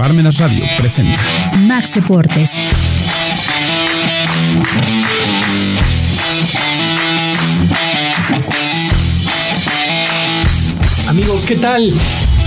Parmenas 0.00 0.38
Radio 0.38 0.64
presenta 0.78 1.20
Max 1.58 1.94
Deportes. 1.94 2.52
Amigos, 11.06 11.44
¿qué 11.44 11.56
tal? 11.56 11.92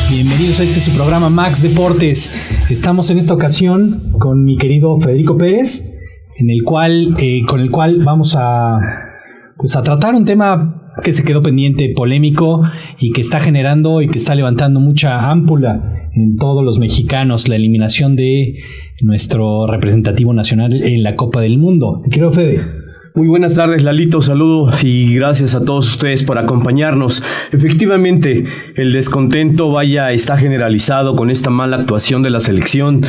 Bienvenidos 0.09 0.61
a 0.61 0.63
este 0.63 0.81
su 0.81 0.89
programa 0.93 1.29
Max 1.29 1.61
Deportes. 1.61 2.31
Estamos 2.71 3.11
en 3.11 3.19
esta 3.19 3.35
ocasión 3.35 4.13
con 4.17 4.43
mi 4.43 4.57
querido 4.57 4.99
Federico 4.99 5.37
Pérez, 5.37 5.85
en 6.39 6.49
el 6.49 6.63
cual, 6.65 7.15
eh, 7.19 7.43
con 7.47 7.59
el 7.59 7.69
cual 7.69 8.03
vamos 8.03 8.35
a, 8.35 8.79
pues 9.57 9.75
a 9.75 9.83
tratar 9.83 10.15
un 10.15 10.25
tema 10.25 10.82
que 11.01 11.13
se 11.13 11.23
quedó 11.23 11.41
pendiente, 11.41 11.91
polémico 11.95 12.61
y 12.99 13.11
que 13.11 13.21
está 13.21 13.39
generando 13.39 14.01
y 14.01 14.07
que 14.07 14.17
está 14.17 14.35
levantando 14.35 14.79
mucha 14.79 15.31
ámpula 15.31 16.09
en 16.13 16.35
todos 16.35 16.63
los 16.63 16.79
mexicanos, 16.79 17.47
la 17.47 17.55
eliminación 17.55 18.15
de 18.15 18.59
nuestro 19.01 19.67
representativo 19.67 20.33
nacional 20.33 20.73
en 20.83 21.03
la 21.03 21.15
Copa 21.15 21.41
del 21.41 21.57
Mundo. 21.57 22.01
Quiero 22.09 22.31
Fede. 22.31 22.83
Muy 23.15 23.27
buenas 23.27 23.53
tardes, 23.53 23.83
Lalito. 23.83 24.21
Saludo 24.21 24.71
y 24.81 25.13
gracias 25.13 25.53
a 25.53 25.63
todos 25.63 25.87
ustedes 25.87 26.23
por 26.23 26.39
acompañarnos. 26.39 27.23
Efectivamente, 27.51 28.45
el 28.75 28.91
descontento 28.91 29.71
vaya 29.71 30.11
está 30.11 30.35
generalizado 30.35 31.15
con 31.15 31.29
esta 31.29 31.51
mala 31.51 31.75
actuación 31.75 32.23
de 32.23 32.31
la 32.31 32.39
selección. 32.39 33.01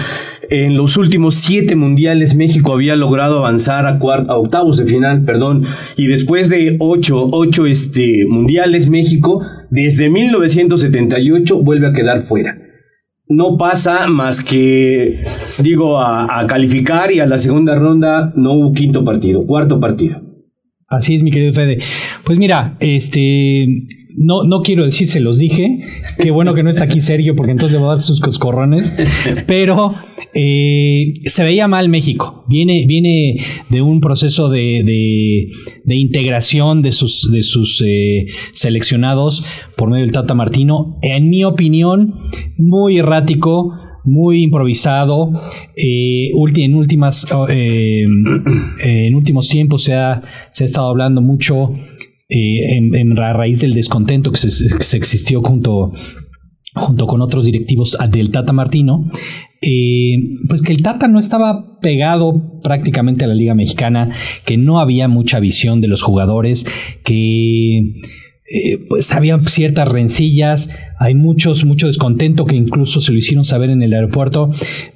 En 0.50 0.76
los 0.76 0.96
últimos 0.96 1.36
siete 1.36 1.76
mundiales 1.76 2.34
México 2.34 2.72
había 2.72 2.96
logrado 2.96 3.38
avanzar 3.38 3.86
a, 3.86 3.98
a 3.98 4.36
octavos 4.36 4.76
de 4.76 4.86
final, 4.86 5.24
perdón, 5.24 5.64
y 5.96 6.06
después 6.06 6.48
de 6.48 6.76
ocho, 6.80 7.28
ocho 7.32 7.66
este, 7.66 8.24
mundiales 8.26 8.88
México, 8.88 9.42
desde 9.70 10.10
1978 10.10 11.62
vuelve 11.62 11.88
a 11.88 11.92
quedar 11.92 12.22
fuera 12.22 12.58
no 13.28 13.56
pasa 13.56 14.06
más 14.08 14.44
que, 14.44 15.24
digo, 15.58 16.00
a, 16.00 16.46
calificar 16.46 17.10
y 17.12 17.20
a 17.20 17.26
la 17.26 17.38
segunda 17.38 17.74
ronda 17.74 18.32
no 18.36 18.54
hubo 18.54 18.72
quinto 18.72 19.04
partido, 19.04 19.46
cuarto 19.46 19.80
partido. 19.80 20.20
Así 20.88 21.14
es, 21.14 21.22
mi 21.22 21.30
querido 21.30 21.52
Fede. 21.52 21.78
Pues 22.24 22.38
mira, 22.38 22.76
este, 22.78 23.66
no, 24.16 24.44
no 24.44 24.60
quiero 24.60 24.84
decir, 24.84 25.08
se 25.08 25.20
los 25.20 25.38
dije. 25.38 25.80
Qué 26.18 26.30
bueno 26.30 26.54
que 26.54 26.62
no 26.62 26.70
está 26.70 26.84
aquí 26.84 27.00
Sergio, 27.00 27.34
porque 27.34 27.52
entonces 27.52 27.72
le 27.72 27.78
voy 27.78 27.88
a 27.88 27.90
dar 27.92 28.00
sus 28.00 28.20
coscorrones. 28.20 28.94
Pero 29.46 29.94
eh, 30.34 31.14
se 31.26 31.44
veía 31.44 31.68
mal 31.68 31.88
México. 31.88 32.44
Viene, 32.48 32.84
viene 32.86 33.36
de 33.68 33.82
un 33.82 34.00
proceso 34.00 34.48
de, 34.48 34.82
de, 35.84 35.94
integración 35.94 36.82
de 36.82 36.92
sus, 36.92 37.30
de 37.30 37.42
sus 37.42 37.82
eh, 37.86 38.26
seleccionados 38.52 39.46
por 39.76 39.90
medio 39.90 40.04
del 40.04 40.12
Tata 40.12 40.34
Martino. 40.34 40.98
En 41.02 41.30
mi 41.30 41.44
opinión, 41.44 42.14
muy 42.56 42.98
errático 42.98 43.72
muy 44.06 44.42
improvisado. 44.42 45.32
Eh, 45.76 46.30
en, 46.56 46.74
últimas, 46.74 47.26
en 47.48 49.14
últimos 49.14 49.48
tiempos 49.48 49.84
se 49.84 49.94
ha, 49.94 50.22
se 50.50 50.64
ha 50.64 50.66
estado 50.66 50.88
hablando 50.88 51.22
mucho 51.22 51.72
en, 52.28 53.18
a 53.18 53.32
raíz 53.32 53.60
del 53.60 53.74
descontento 53.74 54.30
que 54.32 54.38
se, 54.38 54.96
existió 54.96 55.42
junto, 55.42 55.92
junto 56.74 57.06
con 57.06 57.22
otros 57.22 57.44
directivos 57.44 57.96
del 58.10 58.30
Tata 58.30 58.52
Martino, 58.52 59.08
eh, 59.62 60.16
pues 60.48 60.60
que 60.62 60.72
el 60.72 60.82
Tata 60.82 61.08
no 61.08 61.18
estaba 61.18 61.78
pegado 61.80 62.60
prácticamente 62.62 63.24
a 63.24 63.28
la 63.28 63.34
Liga 63.34 63.54
Mexicana, 63.54 64.10
que 64.44 64.56
no 64.56 64.80
había 64.80 65.08
mucha 65.08 65.40
visión 65.40 65.80
de 65.80 65.88
los 65.88 66.02
jugadores, 66.02 66.66
que 67.04 67.78
eh, 68.46 68.78
pues 68.90 69.10
había 69.14 69.38
ciertas 69.38 69.88
rencillas, 69.88 70.68
hay 70.98 71.14
muchos, 71.14 71.64
mucho 71.64 71.86
descontento 71.86 72.44
que 72.44 72.56
incluso 72.56 73.00
se 73.00 73.12
lo 73.12 73.18
hicieron 73.18 73.46
saber 73.46 73.70
en 73.70 73.82
el 73.82 73.94
aeropuerto 73.94 74.50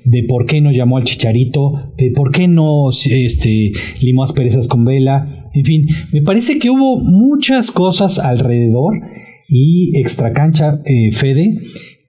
de 0.05 0.25
por 0.29 0.45
qué 0.45 0.61
no 0.61 0.71
llamó 0.71 0.99
al 0.99 1.05
Chicharito, 1.05 1.95
de 1.97 2.11
por 2.15 2.31
qué 2.31 2.47
no 2.47 2.91
este, 2.91 3.73
limó 4.01 4.25
asperezas 4.25 4.69
con 4.69 4.84
vela, 4.84 5.49
en 5.55 5.65
fin, 5.65 5.87
me 6.12 6.21
parece 6.23 6.59
que 6.59 6.69
hubo 6.69 7.01
muchas 7.01 7.71
cosas 7.71 8.19
alrededor 8.19 9.00
y 9.48 9.98
extracancha 10.00 10.81
eh, 10.84 11.10
Fede 11.12 11.60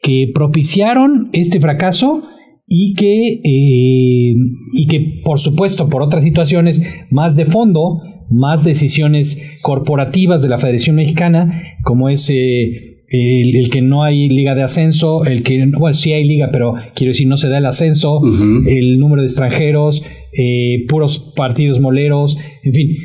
que 0.01 0.29
propiciaron 0.33 1.29
este 1.33 1.59
fracaso 1.59 2.23
y 2.67 2.94
que, 2.94 3.41
eh, 3.44 4.33
y 4.73 4.88
que 4.88 5.22
por 5.23 5.39
supuesto 5.39 5.89
por 5.89 6.01
otras 6.01 6.23
situaciones 6.23 6.83
más 7.09 7.35
de 7.35 7.45
fondo 7.45 8.01
más 8.29 8.63
decisiones 8.63 9.59
corporativas 9.61 10.41
de 10.41 10.49
la 10.49 10.59
Federación 10.59 10.95
Mexicana, 10.95 11.51
como 11.83 12.09
es 12.09 12.29
eh, 12.29 13.03
el, 13.07 13.69
que 13.69 13.81
no 13.81 14.03
hay 14.03 14.29
liga 14.29 14.55
de 14.55 14.63
ascenso, 14.63 15.25
el 15.25 15.44
que, 15.44 15.66
bueno, 15.78 15.94
sí 15.94 16.13
hay 16.13 16.25
liga, 16.25 16.49
pero 16.51 16.75
quiero 16.94 17.09
decir, 17.09 17.28
no 17.28 17.38
se 17.38 17.49
da 17.49 17.57
el 17.57 17.66
ascenso, 17.66 18.22
el 18.67 18.99
número 18.99 19.22
de 19.22 19.28
extranjeros, 19.28 20.03
eh, 20.31 20.85
puros 20.88 21.33
partidos 21.35 21.79
moleros, 21.79 22.38
en 22.63 22.73
fin. 22.73 22.97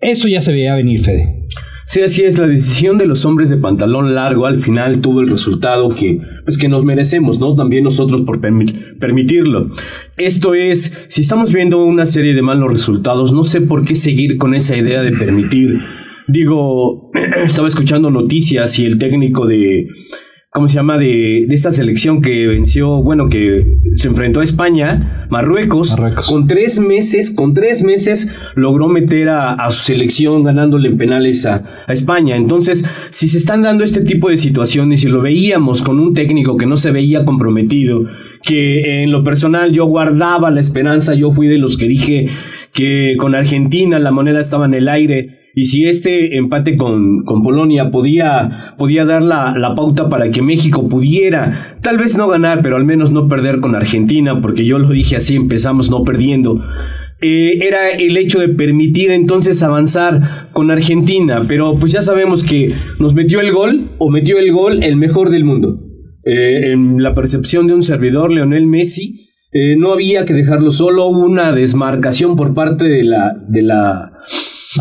Eso 0.00 0.28
ya 0.28 0.40
se 0.40 0.52
veía 0.52 0.74
venir, 0.74 1.00
Fede. 1.00 1.46
Sí, 1.88 2.02
así 2.02 2.22
es, 2.22 2.36
la 2.36 2.46
decisión 2.46 2.98
de 2.98 3.06
los 3.06 3.24
hombres 3.24 3.48
de 3.48 3.56
pantalón 3.56 4.14
largo 4.14 4.44
al 4.44 4.60
final 4.60 5.00
tuvo 5.00 5.22
el 5.22 5.30
resultado 5.30 5.88
que, 5.88 6.20
pues, 6.44 6.58
que 6.58 6.68
nos 6.68 6.84
merecemos, 6.84 7.40
¿no? 7.40 7.54
También 7.54 7.82
nosotros 7.82 8.20
por 8.26 8.42
permitirlo. 8.42 9.70
Esto 10.18 10.52
es, 10.52 11.06
si 11.08 11.22
estamos 11.22 11.50
viendo 11.50 11.82
una 11.82 12.04
serie 12.04 12.34
de 12.34 12.42
malos 12.42 12.70
resultados, 12.70 13.32
no 13.32 13.42
sé 13.44 13.62
por 13.62 13.86
qué 13.86 13.94
seguir 13.94 14.36
con 14.36 14.54
esa 14.54 14.76
idea 14.76 15.00
de 15.00 15.12
permitir. 15.12 15.80
Digo, 16.26 17.10
estaba 17.46 17.68
escuchando 17.68 18.10
noticias 18.10 18.78
y 18.78 18.84
el 18.84 18.98
técnico 18.98 19.46
de 19.46 19.88
¿cómo 20.50 20.66
se 20.66 20.76
llama? 20.76 20.98
De, 20.98 21.44
de, 21.46 21.54
esta 21.54 21.72
selección 21.72 22.22
que 22.22 22.46
venció, 22.46 23.02
bueno, 23.02 23.28
que 23.28 23.78
se 23.96 24.08
enfrentó 24.08 24.40
a 24.40 24.44
España, 24.44 25.26
Marruecos, 25.30 25.94
con 26.28 26.46
tres 26.46 26.80
meses, 26.80 27.34
con 27.34 27.52
tres 27.52 27.84
meses 27.84 28.34
logró 28.54 28.88
meter 28.88 29.28
a, 29.28 29.70
su 29.70 29.84
selección 29.84 30.44
ganándole 30.44 30.88
en 30.88 30.98
penales 30.98 31.44
a, 31.46 31.84
a, 31.86 31.92
España. 31.92 32.36
Entonces, 32.36 32.86
si 33.10 33.28
se 33.28 33.38
están 33.38 33.62
dando 33.62 33.84
este 33.84 34.02
tipo 34.02 34.30
de 34.30 34.38
situaciones 34.38 35.04
y 35.04 35.08
lo 35.08 35.20
veíamos 35.20 35.82
con 35.82 36.00
un 36.00 36.14
técnico 36.14 36.56
que 36.56 36.66
no 36.66 36.76
se 36.76 36.90
veía 36.90 37.24
comprometido, 37.24 38.06
que 38.42 39.02
en 39.02 39.12
lo 39.12 39.22
personal 39.22 39.72
yo 39.72 39.84
guardaba 39.84 40.50
la 40.50 40.60
esperanza, 40.60 41.14
yo 41.14 41.30
fui 41.30 41.46
de 41.46 41.58
los 41.58 41.76
que 41.76 41.88
dije 41.88 42.28
que 42.72 43.16
con 43.18 43.34
Argentina 43.34 43.98
la 43.98 44.12
moneda 44.12 44.40
estaba 44.40 44.66
en 44.66 44.74
el 44.74 44.88
aire 44.88 45.37
y 45.54 45.64
si 45.64 45.86
este 45.86 46.36
empate 46.36 46.76
con, 46.76 47.24
con 47.24 47.42
Polonia 47.42 47.90
podía, 47.90 48.74
podía 48.78 49.04
dar 49.04 49.22
la, 49.22 49.54
la, 49.56 49.74
pauta 49.74 50.08
para 50.08 50.30
que 50.30 50.42
México 50.42 50.88
pudiera, 50.88 51.78
tal 51.82 51.98
vez 51.98 52.16
no 52.16 52.28
ganar, 52.28 52.60
pero 52.62 52.76
al 52.76 52.84
menos 52.84 53.10
no 53.10 53.28
perder 53.28 53.60
con 53.60 53.74
Argentina, 53.74 54.40
porque 54.40 54.64
yo 54.64 54.78
lo 54.78 54.90
dije 54.90 55.16
así, 55.16 55.36
empezamos 55.36 55.90
no 55.90 56.04
perdiendo. 56.04 56.62
Eh, 57.20 57.66
era 57.66 57.90
el 57.90 58.16
hecho 58.16 58.38
de 58.38 58.48
permitir 58.48 59.10
entonces 59.10 59.62
avanzar 59.64 60.50
con 60.52 60.70
Argentina, 60.70 61.44
pero 61.48 61.76
pues 61.78 61.92
ya 61.92 62.00
sabemos 62.00 62.44
que 62.44 62.72
nos 63.00 63.14
metió 63.14 63.40
el 63.40 63.52
gol 63.52 63.90
o 63.98 64.10
metió 64.10 64.38
el 64.38 64.52
gol 64.52 64.84
el 64.84 64.96
mejor 64.96 65.30
del 65.30 65.44
mundo. 65.44 65.80
Eh, 66.24 66.72
en 66.72 67.02
la 67.02 67.14
percepción 67.14 67.66
de 67.66 67.74
un 67.74 67.82
servidor, 67.82 68.30
Leonel 68.30 68.66
Messi, 68.66 69.30
eh, 69.50 69.76
no 69.76 69.92
había 69.92 70.24
que 70.26 70.34
dejarlo 70.34 70.70
solo, 70.70 71.08
una 71.08 71.52
desmarcación 71.52 72.36
por 72.36 72.54
parte 72.54 72.84
de 72.84 73.02
la, 73.02 73.34
de 73.48 73.62
la 73.62 74.12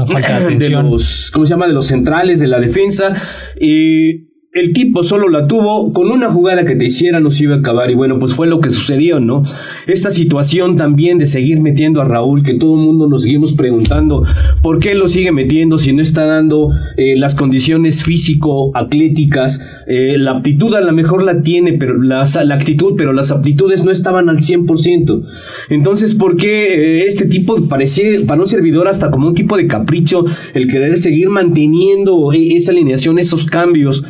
de, 0.06 0.70
los, 0.84 1.32
¿cómo 1.34 1.46
se 1.46 1.52
llama? 1.52 1.68
De 1.68 1.74
los 1.74 1.88
centrales 1.88 2.40
de 2.40 2.48
la 2.48 2.60
defensa. 2.60 3.14
y 3.60 4.27
el 4.58 4.74
tipo 4.74 5.04
solo 5.04 5.30
la 5.30 5.46
tuvo 5.46 5.94
con 5.94 6.10
una 6.10 6.32
jugada 6.32 6.66
que 6.66 6.76
te 6.76 6.86
hiciera 6.86 7.20
nos 7.20 7.40
iba 7.40 7.56
a 7.56 7.60
acabar 7.60 7.92
y 7.92 7.96
bueno 7.96 8.18
pues 8.18 8.34
fue 8.34 8.48
lo 8.48 8.60
que 8.60 8.72
sucedió 8.72 9.20
no 9.20 9.44
esta 9.86 10.10
situación 10.10 10.76
también 10.76 11.20
de 11.20 11.28
seguir 11.28 11.62
metiendo 11.62 12.02
a 12.02 12.06
Raúl 12.06 12.44
que 12.44 12.56
todo 12.56 12.74
el 12.74 12.82
mundo 12.82 13.08
nos 13.08 13.24
seguimos 13.24 13.54
preguntando 13.54 14.24
por 14.64 14.80
qué 14.80 14.96
lo 14.96 15.08
sigue 15.08 15.32
metiendo 15.32 15.78
si 15.78 15.94
no 15.94 16.02
está 16.02 16.26
dando 16.26 16.72
eh, 16.98 17.16
las 17.18 17.36
condiciones 17.36 18.04
físico 18.04 18.72
atléticas 18.74 19.62
eh, 19.86 20.18
la 20.18 20.32
aptitud 20.32 20.74
a 20.74 20.82
lo 20.82 20.92
mejor 20.92 21.24
la 21.24 21.42
tiene 21.42 21.74
pero 21.74 22.02
la, 22.02 22.24
actitud 22.24 22.94
pero 22.98 23.14
las 23.14 23.32
aptitudes 23.32 23.86
no 23.86 23.92
estaban 23.92 24.28
al 24.28 24.38
100% 24.38 25.24
entonces 25.70 26.16
por 26.16 26.36
qué 26.36 27.02
eh, 27.02 27.06
este 27.06 27.28
tipo 27.28 27.68
parecía 27.68 28.08
para 28.26 28.42
un 28.42 28.48
servidor 28.48 28.88
hasta 28.88 29.12
como 29.12 29.28
un 29.28 29.36
tipo 29.36 29.56
de 29.56 29.68
capricho 29.68 30.26
el 30.56 30.68
querer 30.68 30.98
seguir 30.98 31.30
manteniendo 31.30 32.32
esa 32.34 32.72
alineación 32.72 33.20
esos 33.20 33.46
cambios 33.46 34.04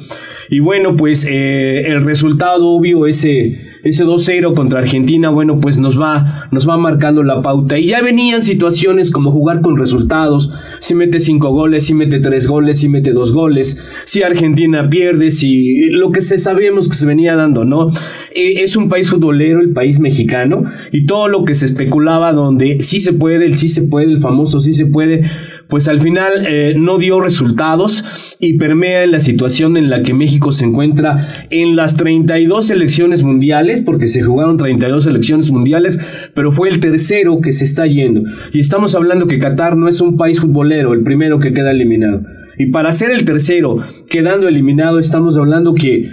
y 0.49 0.59
bueno, 0.59 0.95
pues 0.95 1.27
eh, 1.29 1.87
el 1.87 2.05
resultado 2.05 2.67
obvio, 2.67 3.05
ese, 3.05 3.59
ese 3.83 4.05
2-0 4.05 4.53
contra 4.53 4.79
Argentina, 4.79 5.29
bueno, 5.29 5.59
pues 5.59 5.77
nos 5.77 5.99
va, 5.99 6.47
nos 6.51 6.67
va 6.67 6.77
marcando 6.77 7.23
la 7.23 7.41
pauta. 7.41 7.77
Y 7.77 7.87
ya 7.87 8.01
venían 8.01 8.43
situaciones 8.43 9.11
como 9.11 9.31
jugar 9.31 9.61
con 9.61 9.77
resultados. 9.77 10.51
Si 10.79 10.95
mete 10.95 11.19
5 11.19 11.49
goles, 11.49 11.85
si 11.85 11.93
mete 11.93 12.19
3 12.19 12.47
goles, 12.47 12.79
si 12.79 12.87
mete 12.87 13.11
2 13.11 13.33
goles. 13.33 13.83
Si 14.05 14.23
Argentina 14.23 14.87
pierde, 14.89 15.31
si 15.31 15.89
lo 15.89 16.11
que 16.11 16.21
se 16.21 16.37
sabíamos 16.37 16.87
que 16.87 16.95
se 16.95 17.05
venía 17.05 17.35
dando, 17.35 17.65
¿no? 17.65 17.89
Eh, 18.33 18.63
es 18.63 18.77
un 18.77 18.87
país 18.87 19.09
futbolero, 19.09 19.59
el 19.59 19.73
país 19.73 19.99
mexicano. 19.99 20.63
Y 20.91 21.05
todo 21.05 21.27
lo 21.27 21.43
que 21.43 21.55
se 21.55 21.65
especulaba 21.65 22.31
donde 22.31 22.81
sí 22.81 22.99
se 23.01 23.13
puede, 23.13 23.45
el 23.45 23.57
sí 23.57 23.67
se 23.67 23.83
puede, 23.83 24.11
el 24.11 24.21
famoso 24.21 24.59
sí 24.59 24.73
se 24.73 24.85
puede 24.85 25.23
pues 25.69 25.87
al 25.87 25.99
final 25.99 26.45
eh, 26.47 26.73
no 26.77 26.97
dio 26.97 27.19
resultados 27.19 28.05
y 28.39 28.57
permea 28.57 29.03
en 29.03 29.11
la 29.11 29.19
situación 29.19 29.77
en 29.77 29.89
la 29.89 30.03
que 30.03 30.13
México 30.13 30.51
se 30.51 30.65
encuentra 30.65 31.47
en 31.49 31.75
las 31.75 31.97
32 31.97 32.67
selecciones 32.67 33.23
mundiales, 33.23 33.81
porque 33.81 34.07
se 34.07 34.21
jugaron 34.21 34.57
32 34.57 35.03
selecciones 35.03 35.51
mundiales, 35.51 35.99
pero 36.33 36.51
fue 36.51 36.69
el 36.69 36.79
tercero 36.79 37.41
que 37.41 37.51
se 37.51 37.65
está 37.65 37.85
yendo. 37.85 38.21
Y 38.53 38.59
estamos 38.59 38.95
hablando 38.95 39.27
que 39.27 39.39
Qatar 39.39 39.75
no 39.75 39.87
es 39.87 40.01
un 40.01 40.17
país 40.17 40.39
futbolero, 40.39 40.93
el 40.93 41.03
primero 41.03 41.39
que 41.39 41.53
queda 41.53 41.71
eliminado. 41.71 42.21
Y 42.57 42.67
para 42.71 42.91
ser 42.91 43.11
el 43.11 43.25
tercero 43.25 43.77
quedando 44.09 44.47
eliminado, 44.47 44.99
estamos 44.99 45.37
hablando 45.37 45.73
que 45.73 46.09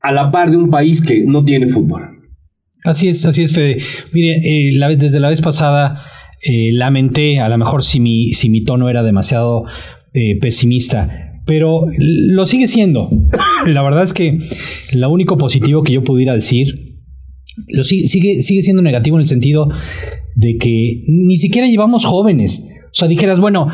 a 0.00 0.12
la 0.12 0.30
par 0.30 0.50
de 0.50 0.56
un 0.56 0.70
país 0.70 1.00
que 1.00 1.24
no 1.26 1.44
tiene 1.44 1.68
fútbol. 1.68 2.18
Así 2.84 3.08
es, 3.08 3.24
así 3.26 3.42
es, 3.42 3.52
Fede. 3.52 3.78
Mire, 4.12 4.36
eh, 4.36 4.96
desde 4.96 5.18
la 5.18 5.28
vez 5.28 5.40
pasada 5.40 6.00
eh, 6.42 6.70
lamenté, 6.72 7.40
a 7.40 7.48
lo 7.48 7.58
mejor 7.58 7.82
si 7.82 8.00
mi, 8.00 8.64
tono 8.64 8.88
era 8.88 9.02
demasiado 9.02 9.64
eh, 10.12 10.38
pesimista, 10.40 11.40
pero 11.46 11.86
lo 11.96 12.46
sigue 12.46 12.68
siendo. 12.68 13.10
La 13.66 13.82
verdad 13.82 14.04
es 14.04 14.12
que 14.12 14.38
lo 14.92 15.10
único 15.10 15.36
positivo 15.36 15.82
que 15.82 15.92
yo 15.92 16.02
pudiera 16.02 16.34
decir, 16.34 16.96
lo 17.68 17.82
sigue, 17.82 18.06
sigue, 18.06 18.62
siendo 18.62 18.82
negativo 18.82 19.16
en 19.16 19.22
el 19.22 19.26
sentido 19.26 19.68
de 20.36 20.56
que 20.56 21.02
ni 21.08 21.38
siquiera 21.38 21.66
llevamos 21.66 22.04
jóvenes. 22.04 22.64
O 22.86 22.94
sea, 22.94 23.08
dijeras, 23.08 23.40
bueno, 23.40 23.68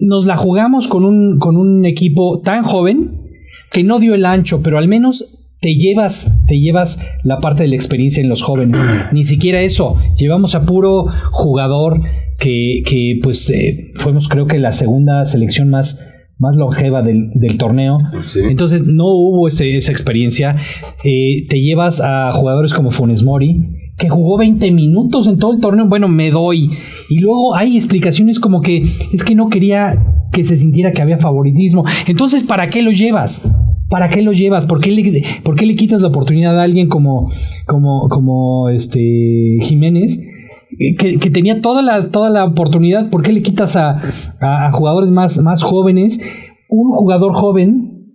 nos 0.00 0.26
la 0.26 0.36
jugamos 0.36 0.88
con 0.88 1.04
un 1.04 1.84
equipo 1.86 2.40
tan 2.40 2.62
joven 2.62 3.22
que 3.70 3.82
no 3.82 3.98
dio 3.98 4.14
el 4.14 4.26
ancho, 4.26 4.62
pero 4.62 4.78
al 4.78 4.86
menos 4.86 5.41
te 5.62 5.76
llevas, 5.76 6.28
te 6.48 6.58
llevas 6.58 7.00
la 7.22 7.38
parte 7.38 7.62
de 7.62 7.68
la 7.68 7.76
experiencia 7.76 8.20
en 8.20 8.28
los 8.28 8.42
jóvenes. 8.42 8.78
Ni 9.12 9.24
siquiera 9.24 9.62
eso. 9.62 9.96
Llevamos 10.18 10.54
a 10.56 10.66
puro 10.66 11.06
jugador 11.30 12.02
que, 12.38 12.82
que 12.84 13.20
pues 13.22 13.48
eh, 13.48 13.92
fuimos 13.94 14.28
creo 14.28 14.46
que 14.46 14.58
la 14.58 14.72
segunda 14.72 15.24
selección 15.24 15.70
más, 15.70 16.00
más 16.38 16.56
longeva 16.56 17.02
del, 17.02 17.30
torneo. 17.58 17.98
Entonces 18.34 18.82
no 18.86 19.04
hubo 19.06 19.46
ese, 19.46 19.76
esa 19.76 19.92
experiencia. 19.92 20.56
Eh, 21.04 21.46
te 21.48 21.60
llevas 21.60 22.00
a 22.00 22.32
jugadores 22.32 22.74
como 22.74 22.90
Funes 22.90 23.22
Mori, 23.22 23.60
que 23.96 24.08
jugó 24.08 24.38
20 24.38 24.68
minutos 24.72 25.28
en 25.28 25.38
todo 25.38 25.52
el 25.52 25.60
torneo. 25.60 25.86
Bueno, 25.86 26.08
me 26.08 26.32
doy. 26.32 26.72
Y 27.08 27.20
luego 27.20 27.54
hay 27.54 27.76
explicaciones 27.76 28.40
como 28.40 28.62
que 28.62 28.82
es 29.12 29.22
que 29.22 29.36
no 29.36 29.48
quería 29.48 30.26
que 30.32 30.42
se 30.42 30.56
sintiera 30.56 30.90
que 30.90 31.02
había 31.02 31.18
favoritismo. 31.18 31.84
Entonces, 32.08 32.42
¿para 32.42 32.68
qué 32.68 32.82
lo 32.82 32.90
llevas? 32.90 33.42
¿Para 33.92 34.08
qué 34.08 34.22
lo 34.22 34.32
llevas? 34.32 34.64
¿Por 34.64 34.80
qué 34.80 34.90
le, 34.90 35.22
por 35.42 35.54
qué 35.54 35.66
le 35.66 35.74
quitas 35.74 36.00
la 36.00 36.08
oportunidad 36.08 36.58
a 36.58 36.62
alguien 36.62 36.88
como, 36.88 37.30
como, 37.66 38.08
como 38.08 38.70
este 38.70 39.58
Jiménez? 39.60 40.18
Que, 40.98 41.18
tenía 41.30 41.60
toda 41.60 41.82
la, 41.82 42.08
toda 42.10 42.30
la 42.30 42.46
oportunidad, 42.46 43.10
¿por 43.10 43.22
qué 43.22 43.34
le 43.34 43.42
quitas 43.42 43.76
a, 43.76 44.00
jugadores 44.72 45.10
más, 45.10 45.42
más 45.42 45.62
jóvenes? 45.62 46.18
Un 46.70 46.90
jugador 46.92 47.34
joven, 47.34 48.14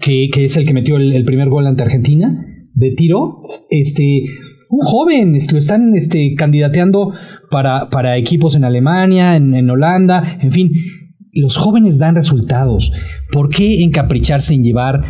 que, 0.00 0.28
es 0.34 0.58
el 0.58 0.66
que 0.66 0.74
metió 0.74 0.98
el, 0.98 1.24
primer 1.24 1.48
gol 1.48 1.66
ante 1.66 1.82
Argentina, 1.82 2.44
de 2.74 2.90
tiro, 2.90 3.40
este, 3.70 4.24
un 4.68 4.80
joven, 4.80 5.32
lo 5.32 5.58
están 5.58 5.94
este, 5.94 6.34
candidateando 6.34 7.14
para, 7.50 7.88
para 7.88 8.18
equipos 8.18 8.54
en 8.54 8.64
Alemania, 8.64 9.34
en, 9.34 9.54
en 9.54 9.70
Holanda, 9.70 10.36
en 10.42 10.52
fin, 10.52 10.72
los 11.36 11.56
jóvenes 11.56 11.98
dan 11.98 12.14
resultados. 12.14 12.92
¿Por 13.32 13.48
qué 13.48 13.82
encapricharse 13.82 14.54
en 14.54 14.62
llevar 14.62 15.04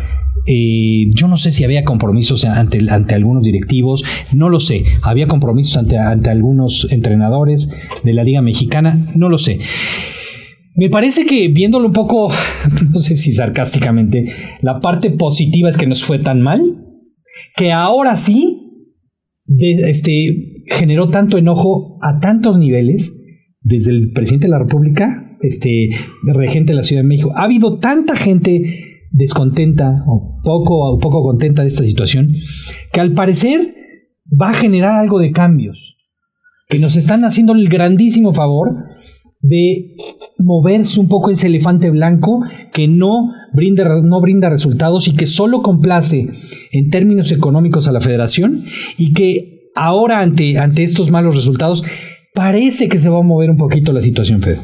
eh, 0.49 1.09
yo 1.13 1.27
no 1.27 1.35
sé 1.35 1.51
si 1.51 1.65
había 1.65 1.83
compromisos 1.83 2.45
ante, 2.45 2.79
algunos 3.13 3.43
directivos, 3.43 4.03
no 4.33 4.49
lo 4.49 4.61
sé. 4.61 4.85
Había 5.01 5.27
compromisos 5.27 5.75
ante, 5.75 5.97
ante, 5.97 6.29
algunos 6.29 6.87
entrenadores 6.91 7.69
de 8.03 8.13
la 8.13 8.23
Liga 8.23 8.41
Mexicana, 8.41 9.07
no 9.15 9.27
lo 9.27 9.37
sé. 9.37 9.59
Me 10.75 10.89
parece 10.89 11.25
que 11.25 11.49
viéndolo 11.49 11.87
un 11.87 11.93
poco, 11.93 12.31
no 12.91 12.99
sé 12.99 13.17
si 13.17 13.33
sarcásticamente, 13.33 14.31
la 14.61 14.79
parte 14.79 15.11
positiva 15.11 15.69
es 15.69 15.77
que 15.77 15.87
nos 15.87 16.03
fue 16.03 16.19
tan 16.19 16.41
mal 16.41 16.61
que 17.55 17.73
ahora 17.73 18.15
sí 18.15 18.85
este, 19.59 20.63
generó 20.67 21.09
tanto 21.09 21.37
enojo 21.37 21.97
a 22.01 22.19
tantos 22.19 22.57
niveles, 22.57 23.13
desde 23.59 23.91
el 23.91 24.11
presidente 24.13 24.47
de 24.47 24.51
la 24.51 24.59
República 24.59 25.26
este, 25.47 25.89
regente 26.23 26.73
de 26.73 26.77
la 26.77 26.83
Ciudad 26.83 27.01
de 27.01 27.07
México. 27.07 27.33
Ha 27.35 27.43
habido 27.43 27.79
tanta 27.79 28.15
gente 28.15 28.97
descontenta 29.11 30.03
o 30.07 30.39
poco, 30.43 30.93
o 30.93 30.99
poco 30.99 31.23
contenta 31.23 31.61
de 31.61 31.69
esta 31.69 31.85
situación 31.85 32.33
que 32.91 32.99
al 32.99 33.13
parecer 33.13 33.73
va 34.29 34.49
a 34.49 34.53
generar 34.53 34.95
algo 34.95 35.19
de 35.19 35.31
cambios 35.31 35.95
que 36.69 36.79
nos 36.79 36.95
están 36.95 37.23
haciendo 37.23 37.53
el 37.53 37.69
grandísimo 37.69 38.33
favor 38.33 38.75
de 39.39 39.95
moverse 40.39 40.99
un 40.99 41.07
poco 41.07 41.29
ese 41.29 41.47
elefante 41.47 41.89
blanco 41.89 42.41
que 42.73 42.87
no 42.87 43.29
brinda, 43.53 44.01
no 44.01 44.19
brinda 44.19 44.49
resultados 44.49 45.07
y 45.07 45.15
que 45.15 45.25
solo 45.25 45.61
complace 45.61 46.27
en 46.71 46.89
términos 46.89 47.31
económicos 47.31 47.87
a 47.87 47.91
la 47.91 48.01
federación 48.01 48.63
y 48.97 49.13
que 49.13 49.71
ahora 49.75 50.19
ante, 50.19 50.57
ante 50.57 50.83
estos 50.83 51.11
malos 51.11 51.35
resultados 51.35 51.83
parece 52.33 52.89
que 52.89 52.97
se 52.97 53.09
va 53.09 53.19
a 53.19 53.23
mover 53.23 53.49
un 53.49 53.57
poquito 53.57 53.93
la 53.93 54.01
situación, 54.01 54.41
Fede. 54.41 54.59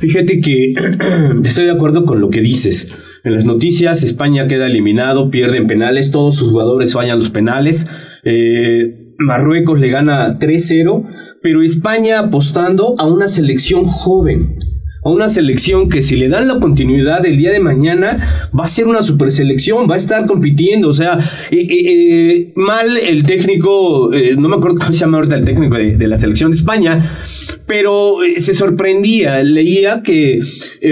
Fíjate 0.00 0.40
que 0.40 0.74
estoy 1.44 1.66
de 1.66 1.70
acuerdo 1.70 2.04
con 2.06 2.20
lo 2.20 2.30
que 2.30 2.40
dices. 2.40 2.88
En 3.22 3.34
las 3.34 3.44
noticias, 3.44 4.02
España 4.02 4.48
queda 4.48 4.66
eliminado, 4.66 5.30
pierden 5.30 5.66
penales, 5.66 6.10
todos 6.10 6.36
sus 6.36 6.50
jugadores 6.50 6.94
fallan 6.94 7.18
los 7.18 7.30
penales. 7.30 7.88
Eh, 8.24 9.14
Marruecos 9.18 9.78
le 9.78 9.90
gana 9.90 10.38
3-0, 10.38 11.04
pero 11.42 11.62
España 11.62 12.18
apostando 12.18 12.94
a 12.98 13.06
una 13.06 13.28
selección 13.28 13.84
joven 13.84 14.56
a 15.02 15.08
una 15.08 15.28
selección 15.28 15.88
que 15.88 16.02
si 16.02 16.16
le 16.16 16.28
dan 16.28 16.48
la 16.48 16.60
continuidad 16.60 17.24
el 17.24 17.36
día 17.36 17.52
de 17.52 17.60
mañana 17.60 18.50
va 18.58 18.64
a 18.64 18.68
ser 18.68 18.86
una 18.86 19.02
super 19.02 19.30
selección, 19.30 19.88
va 19.88 19.94
a 19.94 19.98
estar 19.98 20.26
compitiendo, 20.26 20.88
o 20.88 20.92
sea, 20.92 21.18
eh, 21.50 21.56
eh, 21.56 21.68
eh, 21.70 22.52
mal 22.54 22.96
el 22.96 23.22
técnico, 23.22 24.10
no 24.36 24.48
me 24.48 24.56
acuerdo 24.56 24.78
cómo 24.78 24.92
se 24.92 24.98
llama 25.00 25.18
ahorita 25.18 25.36
el 25.36 25.44
técnico 25.44 25.76
de, 25.76 26.08
la 26.08 26.18
selección 26.18 26.50
de 26.50 26.56
España, 26.56 27.18
pero 27.66 28.16
se 28.38 28.52
sorprendía, 28.52 29.42
leía 29.42 30.02
que, 30.02 30.40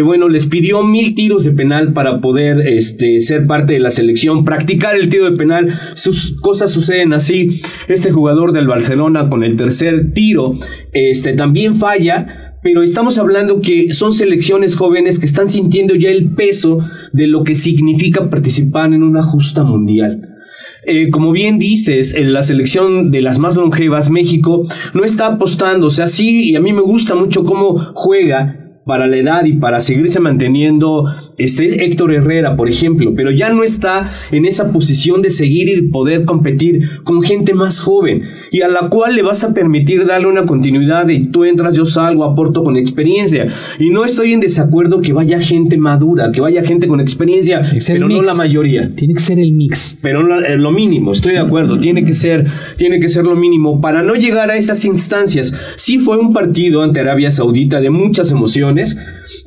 bueno, 0.05 0.29
les 0.29 0.47
pidió 0.47 0.85
mil 0.85 1.15
tiros 1.15 1.45
de 1.45 1.51
penal 1.51 1.93
para 1.93 2.21
poder 2.21 2.67
este, 2.67 3.21
ser 3.21 3.47
parte 3.47 3.75
de 3.75 3.81
la 3.81 3.91
selección, 3.91 4.45
practicar 4.45 4.97
el 4.97 5.09
tiro 5.09 5.29
de 5.31 5.37
penal, 5.37 5.79
sus 5.95 6.37
cosas 6.41 6.71
suceden 6.71 7.13
así, 7.13 7.49
este 7.89 8.13
jugador 8.13 8.53
del 8.53 8.69
Barcelona 8.69 9.29
con 9.29 9.43
el 9.43 9.57
tercer 9.57 10.13
tiro, 10.13 10.55
este, 10.93 11.35
también 11.35 11.79
falla, 11.79 12.48
pero 12.71 12.83
estamos 12.83 13.17
hablando 13.17 13.63
que 13.63 13.95
son 13.95 14.13
selecciones 14.13 14.77
jóvenes 14.77 15.19
que 15.19 15.25
están 15.25 15.49
sintiendo 15.49 15.95
ya 15.95 16.11
el 16.11 16.35
peso 16.35 16.77
de 17.15 17.27
lo 17.27 17.43
que 17.43 17.55
significa 17.55 18.29
participar 18.29 18.93
en 18.93 19.03
una 19.03 19.23
justa 19.23 19.65
mundial. 19.65 20.37
Eh, 20.85 21.09
como 21.09 21.33
bien 21.33 21.59
dices, 21.59 22.15
en 22.15 22.35
la 22.35 22.43
selección 22.43 23.11
de 23.11 23.23
las 23.23 23.39
más 23.39 23.57
longevas, 23.57 24.11
México 24.11 24.67
no 24.93 25.03
está 25.03 25.29
apostando, 25.29 25.87
o 25.87 25.91
sea, 25.91 26.09
sí, 26.09 26.51
y 26.51 26.57
a 26.57 26.61
mí 26.61 26.75
me 26.75 26.83
gusta 26.83 27.15
mucho 27.15 27.43
cómo 27.43 27.79
juega, 27.95 28.68
para 28.89 29.07
la 29.07 29.19
edad 29.19 29.45
y 29.45 29.53
para 29.53 29.81
seguirse 29.81 30.19
manteniendo 30.19 31.05
este 31.37 31.85
Héctor 31.85 32.15
Herrera, 32.15 32.57
por 32.57 32.71
ejemplo, 32.71 33.13
pero 33.15 33.31
ya 33.31 33.51
no 33.51 33.63
está 33.63 34.15
en 34.33 34.47
esa 34.47 34.73
posición 34.73 35.21
de 35.21 35.29
seguir 35.29 35.69
y 35.69 35.83
poder 35.83 36.25
competir 36.25 36.89
con 37.05 37.21
gente 37.21 37.53
más 37.53 37.81
joven 37.81 38.23
y 38.51 38.63
a 38.63 38.69
la 38.69 38.89
cual 38.89 39.15
le 39.15 39.23
vas 39.23 39.45
a 39.45 39.53
permitir 39.53 40.07
darle 40.07 40.27
una 40.27 40.47
continuidad 40.47 41.05
de 41.05 41.29
tú 41.31 41.45
entras, 41.45 41.77
yo 41.77 41.85
salgo, 41.85 42.25
aporto 42.25 42.65
con 42.65 42.79
experiencia. 42.79 43.49
Y 43.79 43.91
no 43.91 44.07
estoy 44.07 44.33
en 44.33 44.41
desacuerdo 44.41 45.03
que 45.03 45.13
vaya 45.13 45.39
gente 45.39 45.77
madura, 45.77 46.33
que 46.33 46.41
vaya 46.41 46.65
gente 46.65 46.89
con 46.89 47.01
experiencia, 47.01 47.63
pero 47.87 48.09
no 48.09 48.23
la 48.23 48.33
mayoría. 48.33 48.95
Tiene 48.95 49.13
que 49.13 49.21
ser 49.21 49.39
el 49.39 49.53
mix. 49.53 49.99
Pero 50.01 50.23
eh, 50.41 50.57
lo 50.57 50.73
mínimo, 50.73 51.13
estoy 51.13 51.33
de 51.33 51.41
acuerdo, 51.41 51.79
tiene 51.79 52.07
que 52.07 52.15
ser 52.15 52.47
tiene 52.79 53.01
que 53.01 53.09
ser 53.11 53.27
lo 53.27 53.37
mínimo 53.37 53.83
para 53.83 54.03
no 54.03 54.15
llegar 54.15 54.51
a 54.51 54.57
esas 54.57 54.87
instancias. 54.87 55.55
Sí 55.77 55.99
fue 55.99 56.17
un 56.17 56.33
partido 56.33 56.83
ante 56.83 57.01
Arabia 57.01 57.31
Saudita 57.31 57.83
de 57.83 57.91
muchas 57.91 58.33
emociones 58.33 58.78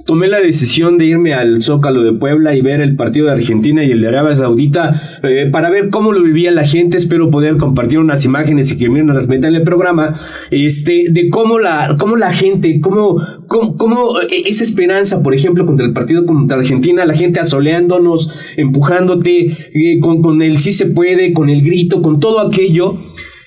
tomé 0.05 0.27
la 0.27 0.39
decisión 0.39 0.97
de 0.97 1.05
irme 1.05 1.33
al 1.33 1.61
Zócalo 1.61 2.03
de 2.03 2.13
Puebla 2.13 2.55
y 2.55 2.61
ver 2.61 2.81
el 2.81 2.95
partido 2.95 3.27
de 3.27 3.33
Argentina 3.33 3.83
y 3.83 3.91
el 3.91 4.01
de 4.01 4.07
Arabia 4.07 4.35
Saudita 4.35 5.19
eh, 5.23 5.49
para 5.51 5.69
ver 5.69 5.89
cómo 5.89 6.11
lo 6.11 6.23
vivía 6.23 6.51
la 6.51 6.65
gente. 6.65 6.97
Espero 6.97 7.29
poder 7.29 7.57
compartir 7.57 7.99
unas 7.99 8.25
imágenes 8.25 8.71
y 8.71 8.77
que 8.77 8.89
me 8.89 9.03
las 9.03 9.27
metan 9.27 9.53
en 9.53 9.61
el 9.61 9.63
programa. 9.63 10.13
Este, 10.49 11.05
de 11.09 11.29
cómo 11.29 11.59
la, 11.59 11.95
cómo 11.99 12.15
la 12.15 12.31
gente, 12.31 12.79
cómo, 12.81 13.17
cómo, 13.47 14.19
eh, 14.21 14.43
esa 14.45 14.63
esperanza, 14.63 15.23
por 15.23 15.33
ejemplo, 15.33 15.65
contra 15.65 15.85
el 15.85 15.93
partido 15.93 16.25
contra 16.25 16.57
Argentina, 16.57 17.05
la 17.05 17.15
gente 17.15 17.39
asoleándonos, 17.39 18.33
empujándote, 18.57 19.57
eh, 19.73 19.99
con, 19.99 20.21
con 20.21 20.41
el 20.41 20.59
sí 20.59 20.73
se 20.73 20.87
puede, 20.87 21.33
con 21.33 21.49
el 21.49 21.61
grito, 21.61 22.01
con 22.01 22.19
todo 22.19 22.39
aquello 22.39 22.97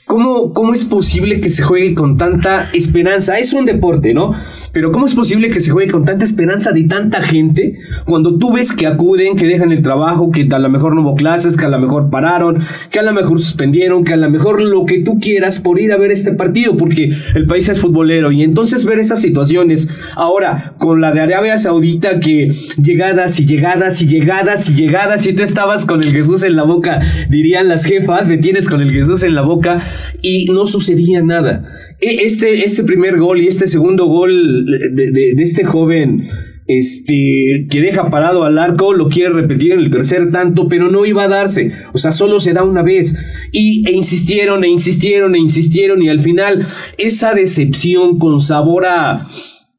¿cómo, 0.07 0.53
¿cómo 0.53 0.73
es 0.73 0.85
posible 0.85 1.41
que 1.41 1.49
se 1.49 1.63
juegue 1.63 1.95
con 1.95 2.17
tanta 2.17 2.71
esperanza? 2.73 3.39
Es 3.39 3.53
un 3.53 3.65
deporte, 3.65 4.15
¿no? 4.15 4.33
Pero 4.73 4.93
¿cómo 4.93 5.07
es 5.07 5.15
posible 5.15 5.49
que 5.49 5.61
se 5.61 5.71
juegue 5.71 5.91
con 5.91 6.05
tanta 6.05 6.25
esperanza 6.25 6.73
de 6.73 6.85
tanta 6.85 7.23
gente 7.23 7.79
cuando 8.05 8.39
tú 8.39 8.53
ves 8.53 8.75
que 8.75 8.87
acuden, 8.87 9.37
que 9.37 9.47
dejan 9.47 9.73
el 9.73 9.83
trabajo, 9.83 10.31
que 10.31 10.49
a 10.51 10.59
lo 10.59 10.69
mejor 10.69 10.95
no 10.95 11.03
hubo 11.03 11.15
clases, 11.15 11.57
que 11.57 11.65
a 11.65 11.69
lo 11.69 11.79
mejor 11.79 12.11
pararon, 12.11 12.61
que 12.91 12.99
a 12.99 13.03
lo 13.03 13.13
mejor 13.13 13.41
suspendieron, 13.41 14.05
que 14.05 14.13
a 14.13 14.17
lo 14.17 14.31
mejor 14.31 14.63
lo 14.63 14.85
que 14.85 15.01
tú 15.01 15.19
quieras 15.19 15.61
por 15.61 15.81
ir 15.81 15.93
a 15.93 15.97
ver 15.97 16.11
este 16.11 16.33
partido, 16.33 16.77
porque 16.77 17.11
el 17.35 17.47
país 17.47 17.69
es 17.69 17.81
futbolero. 17.81 18.31
Y 18.31 18.43
entonces 18.43 18.85
ver 18.85 18.99
esas 18.99 19.21
situaciones 19.21 19.89
ahora 20.17 20.75
con 20.79 21.01
la 21.01 21.13
de 21.13 21.23
Arabia 21.23 21.59
Saudita 21.59 22.21
que 22.21 22.53
llegadas 22.81 23.41
y 23.41 23.47
llegadas 23.47 24.03
y 24.03 24.07
llegadas 24.07 24.69
y 24.69 24.75
llegadas 24.75 25.27
y 25.27 25.33
tú 25.33 25.43
estabas 25.43 25.87
con 25.87 26.03
el 26.03 26.13
Jesús 26.13 26.45
en 26.45 26.57
la 26.57 26.65
boca, 26.65 27.01
dirían 27.31 27.69
las 27.69 27.85
jefas, 27.85 28.27
me 28.27 28.39
tienes 28.39 28.69
con 28.69 28.81
el 28.81 28.91
Jesús 28.91 29.23
en 29.23 29.35
la 29.35 29.43
boca 29.43 29.83
y 30.23 30.47
no 30.47 30.67
sucedía 30.67 31.23
nada. 31.23 31.69
E, 32.01 32.25
este, 32.25 32.65
este 32.65 32.85
primer 32.85 33.19
gol 33.19 33.41
y 33.41 33.49
este 33.49 33.67
segundo 33.67 34.07
gol 34.07 34.67
de, 34.93 35.35
este 35.39 35.65
joven 35.65 36.25
este, 36.67 37.67
que 37.71 37.81
deja 37.81 38.11
parado 38.11 38.45
al 38.45 38.59
arco, 38.59 38.95
lo 38.95 39.09
quiere 39.09 39.35
repetir 39.35 39.73
en 39.73 39.81
el 39.81 39.91
tercer 39.91 40.31
tanto, 40.33 40.69
pero 40.69 40.91
no 40.91 41.05
iba 41.05 41.25
a 41.25 41.29
darse. 41.29 41.73
O 41.93 41.99
sea, 41.99 42.13
solo 42.13 42.41
se 42.41 42.53
da 42.53 42.65
una 42.65 42.83
vez. 42.83 43.17
Y 43.53 43.89
e 43.89 43.93
insistieron, 43.93 44.65
e 44.65 44.69
insistieron, 44.69 45.35
e 45.35 45.39
insistieron, 45.39 46.03
y 46.03 46.09
al 46.09 46.23
final 46.23 46.67
esa 46.99 47.35
decepción 47.35 48.19
con 48.19 48.41
sabor 48.41 48.87
a, 48.87 49.27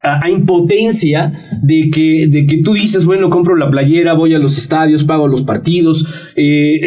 a, 0.06 0.30
impotencia 0.30 1.32
de 1.62 1.90
que, 1.90 2.28
de 2.28 2.46
que 2.46 2.58
tú 2.58 2.74
dices, 2.74 3.04
bueno, 3.04 3.30
compro 3.30 3.56
la 3.56 3.70
playera, 3.70 4.14
voy 4.14 4.34
a 4.34 4.38
los 4.38 4.58
estadios, 4.58 5.04
pago 5.04 5.28
los 5.28 5.42
partidos. 5.42 6.06
Eh, 6.36 6.80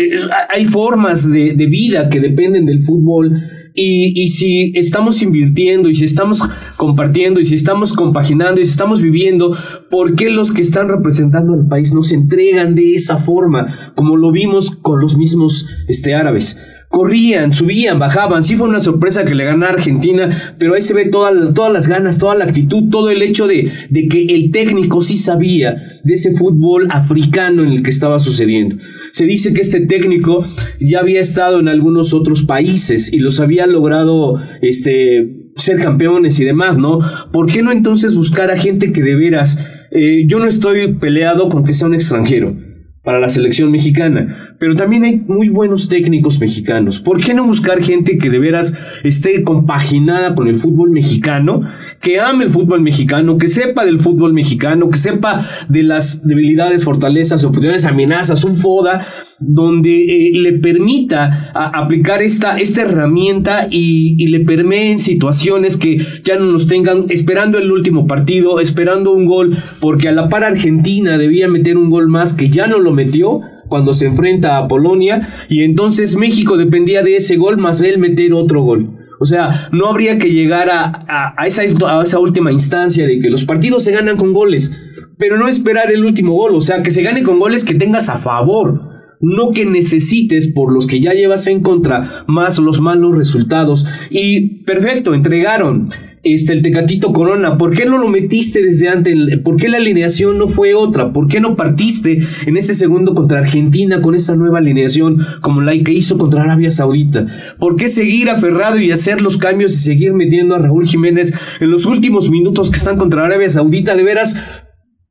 hay 0.54 0.66
formas 0.66 1.30
de, 1.30 1.54
de 1.54 1.66
vida 1.68 2.10
que 2.10 2.20
dependen 2.20 2.66
del 2.66 2.84
fútbol 2.84 3.42
y, 3.82 4.28
si 4.28 4.74
estamos 4.76 5.22
invirtiendo 5.22 5.90
y 5.90 5.96
si 5.96 6.06
estamos 6.06 6.44
compartiendo 6.76 7.40
y 7.40 7.46
si 7.46 7.56
estamos 7.56 7.94
compaginando 7.94 8.60
y 8.60 8.66
si 8.66 8.72
estamos 8.72 9.02
viviendo, 9.02 9.56
¿por 9.90 10.16
qué 10.16 10.30
los 10.30 10.52
que 10.52 10.62
están 10.62 10.90
representando 10.90 11.54
al 11.54 11.68
país 11.68 11.94
no 11.94 12.02
se 12.02 12.16
entregan 12.16 12.76
de 12.76 12.94
esa 12.94 13.18
forma, 13.18 13.94
como 13.96 14.18
lo 14.18 14.32
vimos 14.32 14.72
con 14.72 15.00
los 15.00 15.18
mismos 15.18 15.68
este, 15.88 16.14
árabes? 16.14 16.60
Corrían, 16.90 17.54
subían, 17.54 18.00
bajaban. 18.00 18.44
Sí 18.44 18.56
fue 18.56 18.68
una 18.68 18.80
sorpresa 18.80 19.24
que 19.24 19.36
le 19.36 19.46
ganara 19.46 19.74
Argentina, 19.74 20.56
pero 20.58 20.74
ahí 20.74 20.82
se 20.82 20.94
ve 20.94 21.06
toda, 21.06 21.54
todas 21.54 21.72
las 21.72 21.88
ganas, 21.88 22.18
toda 22.18 22.36
la 22.36 22.46
actitud, 22.46 22.90
todo 22.90 23.10
el 23.10 23.22
hecho 23.22 23.48
de, 23.48 23.72
de 23.90 24.08
que 24.08 24.26
el 24.26 24.52
técnico 24.52 25.02
sí 25.02 25.16
sabía 25.16 25.78
de 26.04 26.14
ese 26.14 26.36
fútbol 26.36 26.88
africano 26.92 27.64
en 27.64 27.70
el 27.70 27.84
que 27.84 27.92
estaba 27.92 28.20
sucediendo. 28.20 28.78
Se 29.12 29.26
dice 29.26 29.54
que 29.54 29.62
este 29.62 29.82
técnico 29.82 30.44
ya 30.80 31.00
había 31.00 31.22
estado 31.22 31.60
en 31.60 31.68
algunos 31.68 32.14
otros 32.14 32.44
países 32.44 33.14
y 33.14 33.20
los 33.20 33.40
había 33.40 33.68
logrado 33.68 34.42
este, 34.62 35.52
ser 35.56 35.78
campeones 35.80 36.40
y 36.40 36.46
demás, 36.46 36.78
¿no? 36.78 37.00
¿Por 37.32 37.52
qué 37.52 37.62
no 37.62 37.72
entonces 37.72 38.16
buscar 38.16 38.52
a 38.52 38.58
gente 38.58 38.92
que 38.92 39.02
de 39.02 39.16
veras... 39.16 39.60
Eh, 39.92 40.26
yo 40.28 40.38
no 40.38 40.48
estoy 40.48 40.96
peleado 40.96 41.50
con 41.50 41.64
que 41.64 41.74
sea 41.74 41.88
un 41.88 41.96
extranjero 41.96 42.56
para 43.04 43.20
la 43.20 43.30
selección 43.30 43.72
mexicana, 43.72 44.39
pero 44.60 44.76
también 44.76 45.06
hay 45.06 45.22
muy 45.28 45.50
buenos 45.50 45.88
técnicos 45.88 46.40
mexicanos. 46.40 47.00
¿Por 47.00 47.24
qué 47.24 47.34
no 47.34 47.46
buscar 47.46 47.82
gente 47.82 48.18
que 48.18 48.30
de 48.30 48.40
veras 48.40 48.78
esté 49.04 49.44
compaginada 49.44 50.36
con 50.36 50.48
el 50.48 50.60
fútbol 50.60 50.92
mexicano, 50.92 51.62
que 52.02 52.20
ame 52.20 52.44
el 52.44 52.52
fútbol 52.52 52.82
mexicano, 52.82 53.38
que 53.38 53.48
sepa 53.48 53.86
del 53.86 54.00
fútbol 54.00 54.34
mexicano, 54.34 54.90
que 54.90 54.98
sepa 54.98 55.48
de 55.70 55.84
las 55.84 56.28
debilidades, 56.28 56.84
fortalezas, 56.84 57.44
oportunidades, 57.46 57.86
amenazas, 57.86 58.44
un 58.44 58.56
FODA, 58.56 59.08
donde 59.40 60.04
eh, 60.04 60.32
le 60.34 60.60
permita 60.60 61.52
aplicar 61.54 62.22
esta, 62.22 62.60
esta 62.60 62.82
herramienta 62.82 63.68
y, 63.70 64.16
y 64.18 64.28
le 64.28 64.42
permeen 64.42 65.00
situaciones 65.00 65.78
que 65.78 66.00
ya 66.24 66.38
no 66.38 66.46
nos 66.46 66.68
tengan 66.68 67.06
esperando 67.08 67.58
el 67.58 67.72
último 67.72 68.08
partido, 68.08 68.60
esperando 68.60 69.14
un 69.14 69.26
gol, 69.26 69.58
porque 69.80 70.10
a 70.10 70.12
la 70.12 70.28
par 70.28 70.44
Argentina 70.44 71.18
debía 71.18 71.48
meter 71.48 71.78
un 71.78 71.90
gol 71.90 72.10
más 72.10 72.36
que 72.36 72.50
ya 72.50 72.68
no 72.68 72.80
lo 72.80 72.92
metió 72.92 73.42
cuando 73.70 73.94
se 73.94 74.08
enfrenta 74.08 74.58
a 74.58 74.68
Polonia 74.68 75.34
y 75.48 75.64
entonces 75.64 76.18
México 76.18 76.58
dependía 76.58 77.04
de 77.04 77.16
ese 77.16 77.38
gol 77.38 77.58
más 77.58 77.82
él 77.82 78.00
meter 78.00 78.34
otro 78.34 78.64
gol. 78.64 78.98
O 79.22 79.26
sea, 79.26 79.70
no 79.72 79.88
habría 79.88 80.18
que 80.18 80.32
llegar 80.32 80.70
a, 80.70 81.34
a, 81.38 81.46
esa, 81.46 81.62
a 81.62 82.04
esa 82.04 82.20
última 82.20 82.52
instancia 82.52 83.06
de 83.06 83.20
que 83.20 83.30
los 83.30 83.46
partidos 83.46 83.84
se 83.84 83.92
ganan 83.92 84.18
con 84.18 84.34
goles, 84.34 84.74
pero 85.18 85.38
no 85.38 85.48
esperar 85.48 85.92
el 85.92 86.06
último 86.06 86.34
gol, 86.34 86.56
o 86.56 86.62
sea, 86.62 86.84
que 86.84 86.92
se 86.92 87.04
gane 87.04 87.24
con 87.24 87.40
goles 87.40 87.66
que 87.66 87.76
tengas 87.76 88.10
a 88.10 88.18
favor 88.18 88.99
no 89.20 89.52
que 89.52 89.66
necesites 89.66 90.48
por 90.48 90.74
los 90.74 90.88
que 90.88 91.00
ya 91.00 91.14
llevas 91.14 91.48
en 91.48 91.62
contra 91.62 92.24
más 92.28 92.60
los 92.60 92.82
malos 92.82 93.16
resultados. 93.16 93.86
Y 94.10 94.64
perfecto, 94.64 95.14
entregaron 95.14 95.90
este, 96.24 96.52
el 96.54 96.62
Tecatito 96.62 97.14
Corona, 97.14 97.58
¿por 97.58 97.74
qué 97.76 97.86
no 97.86 97.98
lo 97.98 98.10
metiste 98.10 98.62
desde 98.62 98.90
antes? 98.90 99.16
¿Por 99.44 99.56
qué 99.56 99.70
la 99.70 99.78
alineación 99.78 100.38
no 100.38 100.48
fue 100.50 100.74
otra? 100.74 101.14
¿Por 101.14 101.28
qué 101.28 101.40
no 101.40 101.56
partiste 101.56 102.22
en 102.46 102.58
ese 102.58 102.76
segundo 102.76 103.14
contra 103.14 103.40
Argentina 103.40 104.02
con 104.02 104.16
esa 104.16 104.36
nueva 104.36 104.60
alineación 104.60 105.26
como 105.42 105.62
la 105.62 105.72
que 105.82 105.94
hizo 105.94 106.18
contra 106.18 106.44
Arabia 106.44 106.72
Saudita? 106.72 107.26
¿Por 107.58 107.78
qué 107.78 107.88
seguir 107.88 108.30
aferrado 108.30 108.80
y 108.80 108.92
hacer 108.92 109.22
los 109.22 109.38
cambios 109.38 109.74
y 109.74 109.78
seguir 109.78 110.14
metiendo 110.14 110.56
a 110.56 110.60
Raúl 110.60 110.88
Jiménez 110.88 111.34
en 111.60 111.72
los 111.72 111.86
últimos 111.86 112.30
minutos 112.30 112.70
que 112.70 112.78
están 112.78 112.98
contra 112.98 113.26
Arabia 113.26 113.50
Saudita? 113.50 113.96
De 113.96 114.04
veras, 114.04 114.36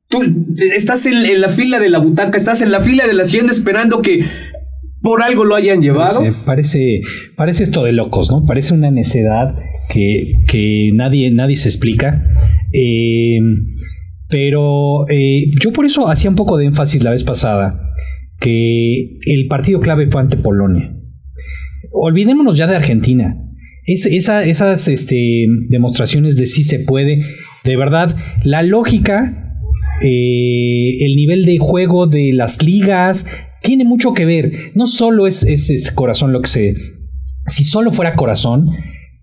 tú 0.09 0.21
estás 0.75 1.05
en, 1.05 1.39
la 1.39 1.49
fila 1.49 1.79
de 1.79 1.89
la 1.89 1.99
butaca, 1.99 2.37
estás 2.37 2.61
en 2.61 2.71
la 2.71 2.81
fila 2.81 3.07
de 3.07 3.13
la 3.13 3.23
hacienda 3.23 3.51
esperando 3.51 4.01
que 4.01 4.25
por 5.01 5.21
algo 5.21 5.45
lo 5.45 5.55
hayan 5.55 5.81
llevado. 5.81 6.21
Parece, 6.45 7.01
parece 7.37 7.63
esto 7.63 7.83
de 7.83 7.93
locos, 7.93 8.29
¿no? 8.29 8.43
Parece 8.45 8.73
una 8.73 8.91
necedad 8.91 9.55
que, 9.87 10.91
nadie, 10.93 11.31
nadie 11.31 11.55
se 11.55 11.69
explica. 11.69 12.25
Eh, 12.73 13.39
pero 14.27 15.07
eh, 15.09 15.45
yo 15.61 15.71
por 15.71 15.85
eso 15.85 16.09
hacía 16.09 16.29
un 16.29 16.35
poco 16.35 16.57
de 16.57 16.65
énfasis 16.65 17.03
la 17.03 17.11
vez 17.11 17.23
pasada 17.23 17.79
que 18.39 19.17
el 19.25 19.47
partido 19.47 19.79
clave 19.79 20.07
fue 20.07 20.21
ante 20.21 20.37
Polonia. 20.37 20.95
Olvidémonos 21.91 22.57
ya 22.57 22.67
de 22.67 22.75
Argentina. 22.75 23.35
esas 23.85 24.87
este, 24.87 25.45
demostraciones 25.69 26.35
de 26.35 26.45
sí 26.45 26.63
se 26.63 26.79
puede, 26.79 27.21
de 27.63 27.77
verdad, 27.77 28.15
la 28.43 28.63
lógica, 28.63 29.48
eh, 30.01 31.05
el 31.05 31.15
nivel 31.15 31.45
de 31.45 31.57
juego 31.59 32.07
de 32.07 32.31
las 32.33 32.63
ligas, 32.63 33.25
tiene 33.61 33.83
mucho 33.83 34.13
que 34.13 34.25
ver. 34.25 34.71
No 34.75 34.87
solo 34.87 35.27
es, 35.27 35.43
es, 35.43 35.91
corazón 35.91 36.31
lo 36.31 36.41
que 36.41 36.49
se... 36.49 36.75
Si 37.47 37.63
solo 37.63 37.91
fuera 37.91 38.15
corazón, 38.15 38.69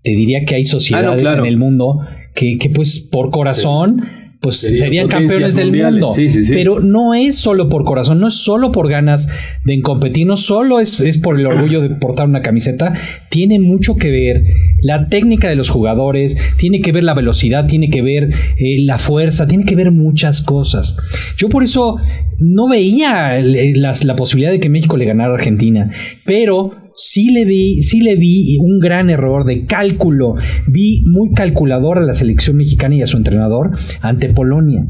te 0.03 0.11
diría 0.11 0.43
que 0.45 0.55
hay 0.55 0.65
sociedades 0.65 1.25
ah, 1.25 1.37
en 1.39 1.45
el 1.45 1.57
mundo 1.57 1.99
que, 2.35 2.57
que 2.57 2.69
pues 2.69 2.99
por 2.99 3.31
corazón 3.31 4.01
pues 4.39 4.57
serían 4.57 5.07
campeones 5.07 5.55
del 5.55 5.71
mundo. 5.71 6.13
Pero 6.49 6.79
no 6.79 7.13
es 7.13 7.35
solo 7.35 7.69
por 7.69 7.83
corazón, 7.85 8.19
no 8.19 8.27
es 8.27 8.35
solo 8.35 8.71
por 8.71 8.89
ganas 8.89 9.27
de 9.63 9.81
competir, 9.81 10.27
no 10.27 10.37
solo 10.37 10.79
es, 10.79 10.99
es, 10.99 11.17
por 11.17 11.39
el 11.39 11.45
orgullo 11.45 11.81
de 11.81 11.89
portar 11.89 12.27
una 12.27 12.41
camiseta, 12.41 12.93
tiene 13.29 13.59
mucho 13.59 13.95
que 13.95 14.11
ver 14.11 14.43
la 14.81 15.07
técnica 15.07 15.49
de 15.49 15.55
los 15.55 15.69
jugadores, 15.69 16.37
tiene 16.57 16.81
que 16.81 16.91
ver 16.91 17.03
la 17.03 17.13
velocidad, 17.13 17.65
tiene 17.65 17.89
que 17.89 18.01
ver 18.01 18.29
eh, 18.57 18.77
la 18.81 18.97
fuerza, 18.97 19.47
tiene 19.47 19.65
que 19.65 19.75
ver 19.75 19.91
muchas 19.91 20.41
cosas. 20.43 20.97
Yo 21.37 21.49
por 21.49 21.63
eso 21.63 21.97
no 22.39 22.67
veía 22.67 23.39
la 23.41 24.15
posibilidad 24.15 24.51
de 24.51 24.59
que 24.59 24.69
México 24.69 24.97
le 24.97 25.05
ganara 25.05 25.31
a 25.31 25.35
Argentina, 25.35 25.89
pero 26.23 26.86
sí 26.97 27.31
le 27.31 27.45
vi, 27.45 27.83
sí 27.83 28.01
le 28.01 28.15
vi 28.15 28.57
un 28.59 28.79
gran 28.79 29.09
error 29.09 29.45
de 29.45 29.65
cálculo. 29.65 30.35
Vi 30.67 31.03
muy 31.05 31.31
calculador 31.31 31.99
a 31.99 32.05
la 32.05 32.13
selección 32.13 32.57
mexicana 32.57 32.95
y 32.95 33.01
a 33.03 33.07
su 33.07 33.17
entrenador 33.17 33.71
ante 34.01 34.29
Polonia, 34.29 34.85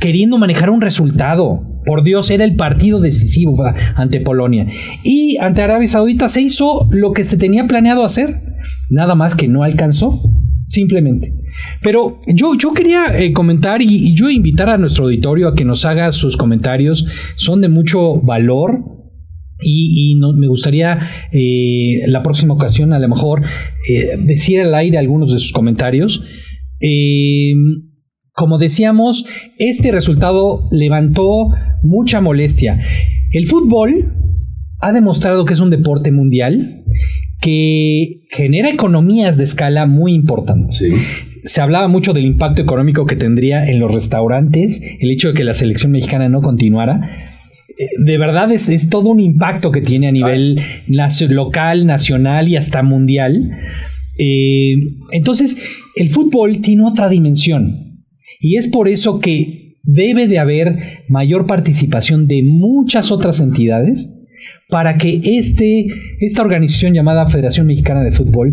queriendo 0.00 0.38
manejar 0.38 0.70
un 0.70 0.80
resultado. 0.80 1.70
Por 1.84 2.02
Dios, 2.02 2.30
era 2.30 2.44
el 2.44 2.56
partido 2.56 2.98
decisivo 2.98 3.62
ante 3.94 4.20
Polonia. 4.20 4.66
Y 5.04 5.36
ante 5.38 5.60
Arabia 5.60 5.86
Saudita 5.86 6.30
se 6.30 6.40
hizo 6.40 6.88
lo 6.90 7.12
que 7.12 7.24
se 7.24 7.36
tenía 7.36 7.66
planeado 7.66 8.04
hacer. 8.04 8.40
Nada 8.88 9.14
más 9.14 9.34
que 9.34 9.48
no 9.48 9.64
alcanzó, 9.64 10.18
simplemente. 10.64 11.34
Pero 11.82 12.22
yo, 12.26 12.54
yo 12.54 12.72
quería 12.72 13.18
eh, 13.18 13.34
comentar 13.34 13.82
y, 13.82 13.86
y, 13.86 14.14
yo 14.14 14.30
invitar 14.30 14.70
a 14.70 14.78
nuestro 14.78 15.04
auditorio 15.04 15.48
a 15.48 15.54
que 15.54 15.66
nos 15.66 15.84
haga 15.84 16.10
sus 16.10 16.38
comentarios. 16.38 17.06
Son 17.36 17.60
de 17.60 17.68
mucho 17.68 18.18
valor 18.22 18.93
y, 19.60 20.18
me 20.36 20.48
gustaría 20.48 20.98
eh, 21.32 21.98
la 22.08 22.22
próxima 22.22 22.54
ocasión 22.54 22.92
a 22.92 22.98
lo 22.98 23.08
mejor 23.08 23.42
eh, 23.42 24.16
decir 24.24 24.60
al 24.60 24.74
aire 24.74 24.98
algunos 24.98 25.32
de 25.32 25.38
sus 25.38 25.52
comentarios. 25.52 26.22
Eh, 26.80 27.54
como 28.32 28.58
decíamos, 28.58 29.26
este 29.58 29.92
resultado 29.92 30.68
levantó 30.72 31.50
mucha 31.82 32.20
molestia. 32.20 32.80
El 33.30 33.46
fútbol 33.46 34.12
ha 34.80 34.92
demostrado 34.92 35.44
que 35.44 35.54
es 35.54 35.60
un 35.60 35.70
deporte 35.70 36.10
mundial 36.10 36.84
que 37.40 38.22
genera 38.30 38.70
economías 38.70 39.36
de 39.36 39.44
escala 39.44 39.86
muy 39.86 40.14
importantes. 40.14 40.84
Se 41.44 41.60
hablaba 41.60 41.88
mucho 41.88 42.12
del 42.12 42.24
impacto 42.24 42.62
económico 42.62 43.06
que 43.06 43.16
tendría 43.16 43.64
en 43.64 43.78
los 43.78 43.92
restaurantes 43.92 44.80
el 44.98 45.10
hecho 45.10 45.28
de 45.28 45.34
que 45.34 45.44
la 45.44 45.54
selección 45.54 45.92
mexicana 45.92 46.28
no 46.28 46.40
continuara 46.40 47.33
de 47.98 48.18
verdad 48.18 48.52
es, 48.52 48.68
es, 48.68 48.88
todo 48.88 49.08
un 49.08 49.20
impacto 49.20 49.70
que 49.70 49.80
tiene 49.80 50.08
a 50.08 50.12
nivel 50.12 50.60
local, 51.30 51.86
nacional 51.86 52.48
y 52.48 52.56
hasta 52.56 52.82
mundial. 52.82 53.50
Eh, 54.18 54.74
entonces, 55.12 55.58
el 55.96 56.10
fútbol 56.10 56.60
tiene 56.60 56.84
otra 56.84 57.08
dimensión 57.08 58.04
y 58.40 58.56
es 58.56 58.68
por 58.68 58.88
eso 58.88 59.20
que 59.20 59.78
debe 59.82 60.26
de 60.26 60.38
haber 60.38 61.04
mayor 61.08 61.46
participación 61.46 62.26
de 62.26 62.42
muchas 62.42 63.12
otras 63.12 63.40
entidades 63.40 64.12
para 64.68 64.96
que 64.96 65.20
este, 65.24 65.86
esta 66.20 66.42
organización 66.42 66.94
llamada 66.94 67.26
Federación 67.26 67.66
Mexicana 67.66 68.02
de 68.02 68.12
Fútbol 68.12 68.52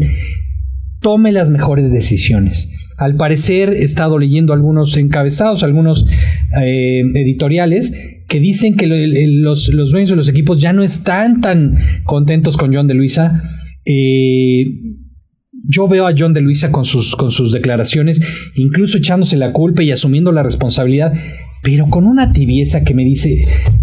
tome 1.00 1.32
las 1.32 1.50
mejores 1.50 1.92
decisiones. 1.92 2.70
Al 3.02 3.16
parecer 3.16 3.74
he 3.74 3.84
estado 3.84 4.20
leyendo 4.20 4.54
algunos 4.54 4.96
encabezados, 4.96 5.64
algunos 5.64 6.06
eh, 6.64 7.02
editoriales 7.16 7.94
que 8.28 8.40
dicen 8.40 8.78
que 8.78 8.86
los, 8.86 9.72
dueños 9.72 10.12
de 10.12 10.16
los 10.16 10.30
equipos 10.30 10.62
ya 10.62 10.72
no 10.72 10.84
están 10.84 11.42
tan 11.42 11.80
contentos 12.04 12.58
con 12.58 12.72
John 12.72 12.86
de 12.86 12.94
Luisa. 12.94 13.42
Eh, 13.86 14.66
yo 15.68 15.88
veo 15.88 16.06
a 16.06 16.14
John 16.16 16.36
de 16.36 16.42
Luisa 16.42 16.72
con 16.72 16.86
sus, 16.86 17.16
con 17.16 17.32
sus 17.32 17.52
declaraciones, 17.52 18.22
incluso 18.56 19.00
echándose 19.00 19.36
la 19.36 19.52
culpa 19.52 19.82
y 19.82 19.90
asumiendo 19.90 20.32
la 20.32 20.44
responsabilidad, 20.44 21.12
pero 21.64 21.88
con 21.90 22.06
una 22.06 22.32
tibieza 22.34 22.84
que 22.84 22.94
me 22.94 23.04
dice, 23.04 23.34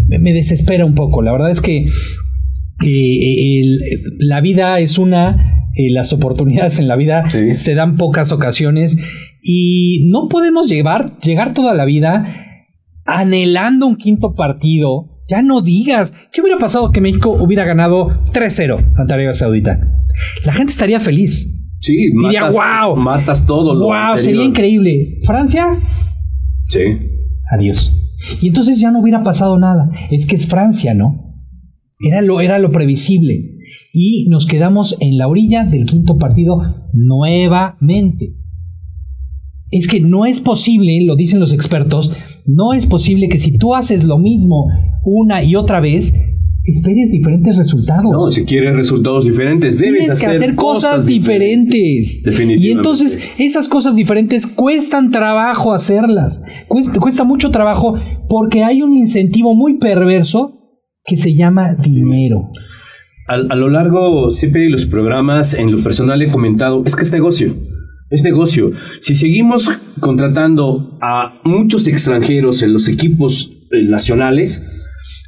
me 0.06 0.32
desespera 0.32 0.84
un 0.84 0.94
poco. 0.94 1.22
La 1.22 1.32
verdad 1.32 1.50
es 1.50 1.60
que 1.60 1.86
eh, 2.86 3.62
la 4.20 4.40
vida 4.40 4.78
es 4.78 4.96
una, 4.96 5.57
las 5.90 6.12
oportunidades 6.12 6.78
en 6.78 6.88
la 6.88 6.96
vida 6.96 7.24
se 7.50 7.74
dan 7.74 7.96
pocas 7.96 8.32
ocasiones 8.32 8.98
y 9.42 10.08
no 10.10 10.28
podemos 10.28 10.68
llevar, 10.68 11.18
llegar 11.20 11.54
toda 11.54 11.74
la 11.74 11.84
vida 11.84 12.46
anhelando 13.04 13.86
un 13.86 13.96
quinto 13.96 14.34
partido. 14.34 15.20
Ya 15.26 15.42
no 15.42 15.60
digas, 15.60 16.12
¿qué 16.32 16.40
hubiera 16.40 16.58
pasado 16.58 16.90
que 16.90 17.00
México 17.00 17.30
hubiera 17.30 17.64
ganado 17.64 18.24
3-0 18.32 18.94
ante 18.96 19.14
Arabia 19.14 19.32
Saudita? 19.32 19.78
La 20.44 20.52
gente 20.52 20.72
estaría 20.72 21.00
feliz. 21.00 21.54
Sí, 21.80 22.10
diría, 22.10 22.50
matas, 22.50 22.54
wow. 22.54 22.96
Matas 22.96 23.46
todo. 23.46 23.74
Lo 23.74 23.86
wow, 23.86 24.16
sería 24.16 24.42
increíble. 24.42 25.18
¿Francia? 25.24 25.78
Sí. 26.66 26.80
Adiós. 27.50 27.92
Y 28.40 28.48
entonces 28.48 28.80
ya 28.80 28.90
no 28.90 29.00
hubiera 29.00 29.22
pasado 29.22 29.58
nada. 29.58 29.90
Es 30.10 30.26
que 30.26 30.36
es 30.36 30.46
Francia, 30.48 30.94
¿no? 30.94 31.36
Era 32.00 32.22
lo, 32.22 32.40
era 32.40 32.58
lo 32.58 32.70
previsible. 32.70 33.57
Y 33.92 34.26
nos 34.28 34.46
quedamos 34.46 34.96
en 35.00 35.18
la 35.18 35.28
orilla 35.28 35.64
del 35.64 35.86
quinto 35.86 36.18
partido 36.18 36.86
nuevamente 36.92 38.34
es 39.70 39.86
que 39.86 40.00
no 40.00 40.24
es 40.24 40.40
posible, 40.40 40.98
lo 41.04 41.14
dicen 41.16 41.40
los 41.40 41.52
expertos, 41.52 42.12
no 42.46 42.72
es 42.72 42.86
posible 42.86 43.28
que 43.28 43.38
si 43.38 43.52
tú 43.52 43.74
haces 43.74 44.04
lo 44.04 44.18
mismo 44.18 44.66
una 45.04 45.44
y 45.44 45.56
otra 45.56 45.80
vez, 45.80 46.14
esperes 46.64 47.10
diferentes 47.10 47.56
resultados. 47.56 48.10
No, 48.10 48.30
si 48.30 48.44
quieres 48.44 48.74
resultados 48.74 49.24
diferentes, 49.24 49.78
debes 49.78 50.00
Tienes 50.00 50.10
hacer, 50.10 50.30
que 50.30 50.36
hacer 50.36 50.54
cosas, 50.54 51.06
diferentes. 51.06 52.22
Definitivamente. 52.22 52.66
Y 52.66 52.70
entonces 52.70 53.20
esas 53.38 53.68
cosas 53.68 53.96
diferentes 53.96 54.46
cuestan 54.46 55.10
trabajo 55.10 55.72
hacerlas. 55.72 56.42
Cuesta, 56.66 56.98
cuesta 56.98 57.24
mucho 57.24 57.50
trabajo 57.50 57.94
porque 58.28 58.64
hay 58.64 58.82
un 58.82 58.96
incentivo 58.96 59.54
muy 59.54 59.78
perverso 59.78 60.54
que 61.04 61.16
se 61.16 61.34
llama 61.34 61.74
dinero. 61.74 62.50
A, 63.28 63.36
lo 63.36 63.68
largo 63.68 64.30
siempre 64.30 64.62
de 64.62 64.70
los 64.70 64.86
programas, 64.86 65.52
en 65.54 65.70
lo 65.70 65.82
personal 65.82 66.22
he 66.22 66.30
comentado, 66.30 66.82
es 66.86 66.96
que 66.96 67.02
es 67.02 67.12
negocio. 67.12 67.54
Es 68.10 68.22
negocio. 68.22 68.70
Si 69.00 69.14
seguimos 69.14 69.70
contratando 70.00 70.98
a 71.02 71.40
muchos 71.44 71.86
extranjeros 71.88 72.62
en 72.62 72.72
los 72.72 72.88
equipos 72.88 73.50
eh, 73.70 73.84
nacionales, 73.84 74.64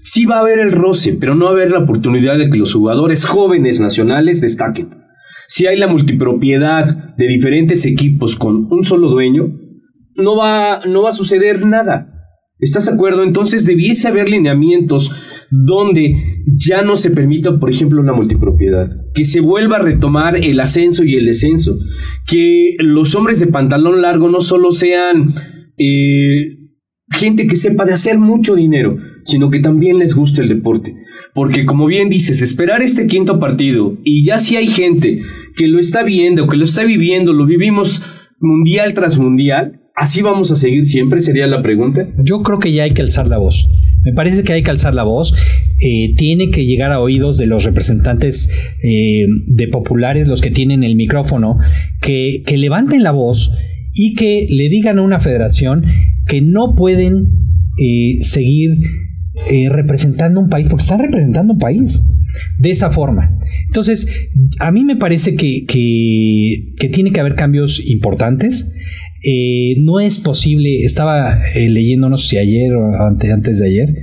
sí 0.03 0.25
va 0.25 0.37
a 0.37 0.41
haber 0.41 0.61
el 0.61 0.73
roce, 0.73 1.13
pero 1.13 1.35
no 1.35 1.45
va 1.45 1.51
a 1.51 1.55
haber 1.55 1.73
la 1.73 1.81
oportunidad 1.81 2.39
de 2.39 2.49
que 2.49 2.57
los 2.57 2.73
jugadores 2.73 3.27
jóvenes 3.27 3.81
nacionales 3.81 4.41
destaquen. 4.41 4.95
Si 5.47 5.67
hay 5.67 5.77
la 5.77 5.89
multipropiedad 5.89 7.15
de 7.17 7.29
diferentes 7.29 7.85
equipos 7.85 8.35
con 8.35 8.67
un 8.71 8.83
solo 8.83 9.11
dueño, 9.11 9.59
no 10.17 10.37
va, 10.37 10.81
no 10.87 11.03
va 11.03 11.11
a 11.11 11.13
suceder 11.13 11.67
nada. 11.67 12.11
¿Estás 12.61 12.87
de 12.87 12.93
acuerdo? 12.93 13.25
Entonces 13.25 13.67
debiese 13.67 14.09
haber 14.09 14.31
lineamientos 14.31 15.11
donde 15.51 16.40
ya 16.57 16.83
no 16.83 16.97
se 16.97 17.11
permita, 17.11 17.59
por 17.59 17.71
ejemplo, 17.71 18.01
una 18.01 18.13
multipropiedad, 18.13 18.91
que 19.15 19.25
se 19.25 19.41
vuelva 19.41 19.77
a 19.77 19.83
retomar 19.83 20.37
el 20.37 20.61
ascenso 20.61 21.05
y 21.05 21.17
el 21.17 21.27
descenso, 21.27 21.77
que 22.27 22.75
los 22.79 23.15
hombres 23.15 23.41
de 23.41 23.47
pantalón 23.47 24.01
largo 24.03 24.29
no 24.29 24.41
solo 24.41 24.73
sean 24.73 25.35
eh, 25.79 26.59
gente 27.11 27.47
que 27.47 27.57
sepa 27.57 27.85
de 27.85 27.95
hacer 27.95 28.19
mucho 28.19 28.55
dinero, 28.55 28.97
sino 29.25 29.51
que 29.51 29.61
también 29.61 29.99
les 29.99 30.15
guste 30.15 30.43
el 30.43 30.49
deporte. 30.49 30.97
Porque 31.35 31.67
como 31.67 31.87
bien 31.87 32.09
dices, 32.09 32.43
esperar 32.43 32.83
este 32.83 33.07
quinto 33.07 33.39
partido 33.39 33.99
y 34.05 34.25
ya 34.25 34.39
si 34.39 34.57
hay 34.57 34.67
gente 34.67 35.23
que 35.57 35.69
lo 35.69 35.79
está 35.79 36.03
viendo, 36.03 36.49
que 36.49 36.57
lo 36.57 36.65
está 36.65 36.85
viviendo, 36.85 37.33
lo 37.33 37.47
vivimos 37.47 38.03
mundial 38.41 38.95
tras 38.95 39.19
mundial, 39.19 39.81
¿Así 40.01 40.23
vamos 40.23 40.51
a 40.51 40.57
seguir 40.57 40.87
siempre? 40.87 41.21
Sería 41.21 41.47
la 41.47 41.61
pregunta. 41.61 42.09
Yo 42.25 42.43
creo 42.43 42.59
que 42.59 42.73
ya 42.73 42.85
hay 42.85 42.95
que 42.95 43.03
alzar 43.03 43.29
la 43.29 43.37
voz. 43.37 43.69
Me 44.03 44.13
parece 44.13 44.45
que 44.45 44.53
hay 44.53 44.63
que 44.63 44.71
alzar 44.71 44.95
la 44.95 45.03
voz. 45.03 45.35
Eh, 45.81 46.15
tiene 46.17 46.51
que 46.51 46.65
llegar 46.65 46.93
a 46.93 47.01
oídos 47.01 47.37
de 47.37 47.47
los 47.47 47.65
representantes 47.65 48.51
eh, 48.83 49.27
de 49.47 49.69
populares, 49.69 50.27
los 50.27 50.41
que 50.41 50.51
tienen 50.51 50.83
el 50.85 50.97
micrófono, 50.97 51.59
que, 52.01 52.43
que 52.47 52.57
levanten 52.57 53.03
la 53.03 53.13
voz 53.13 53.51
y 53.95 54.15
que 54.15 54.47
le 54.49 54.69
digan 54.69 54.99
a 54.99 55.03
una 55.03 55.21
federación 55.21 55.85
que 56.27 56.41
no 56.41 56.75
pueden 56.75 57.29
eh, 57.79 58.23
seguir 58.23 58.79
representando 59.71 60.39
un 60.39 60.51
país, 60.51 60.67
porque 60.69 60.83
están 60.83 61.01
representando 61.01 61.55
un 61.55 61.59
país 61.59 62.05
de 62.59 62.71
esa 62.71 62.91
forma. 62.91 63.37
Entonces, 63.67 64.29
a 64.59 64.71
mí 64.71 64.85
me 64.85 64.97
parece 64.97 65.35
que, 65.35 65.65
que, 65.67 66.75
que 66.79 66.89
tiene 66.89 67.13
que 67.13 67.21
haber 67.21 67.35
cambios 67.37 67.81
importantes. 67.89 68.71
Eh, 69.23 69.77
no 69.81 70.01
es 70.01 70.19
posible, 70.19 70.83
estaba 70.85 71.35
eh, 71.55 71.69
leyendo, 71.69 72.09
no 72.09 72.17
sé 72.17 72.29
si 72.29 72.39
ayer 72.39 72.73
o 72.75 72.91
antes, 73.07 73.59
de 73.59 73.67
ayer, 73.67 73.95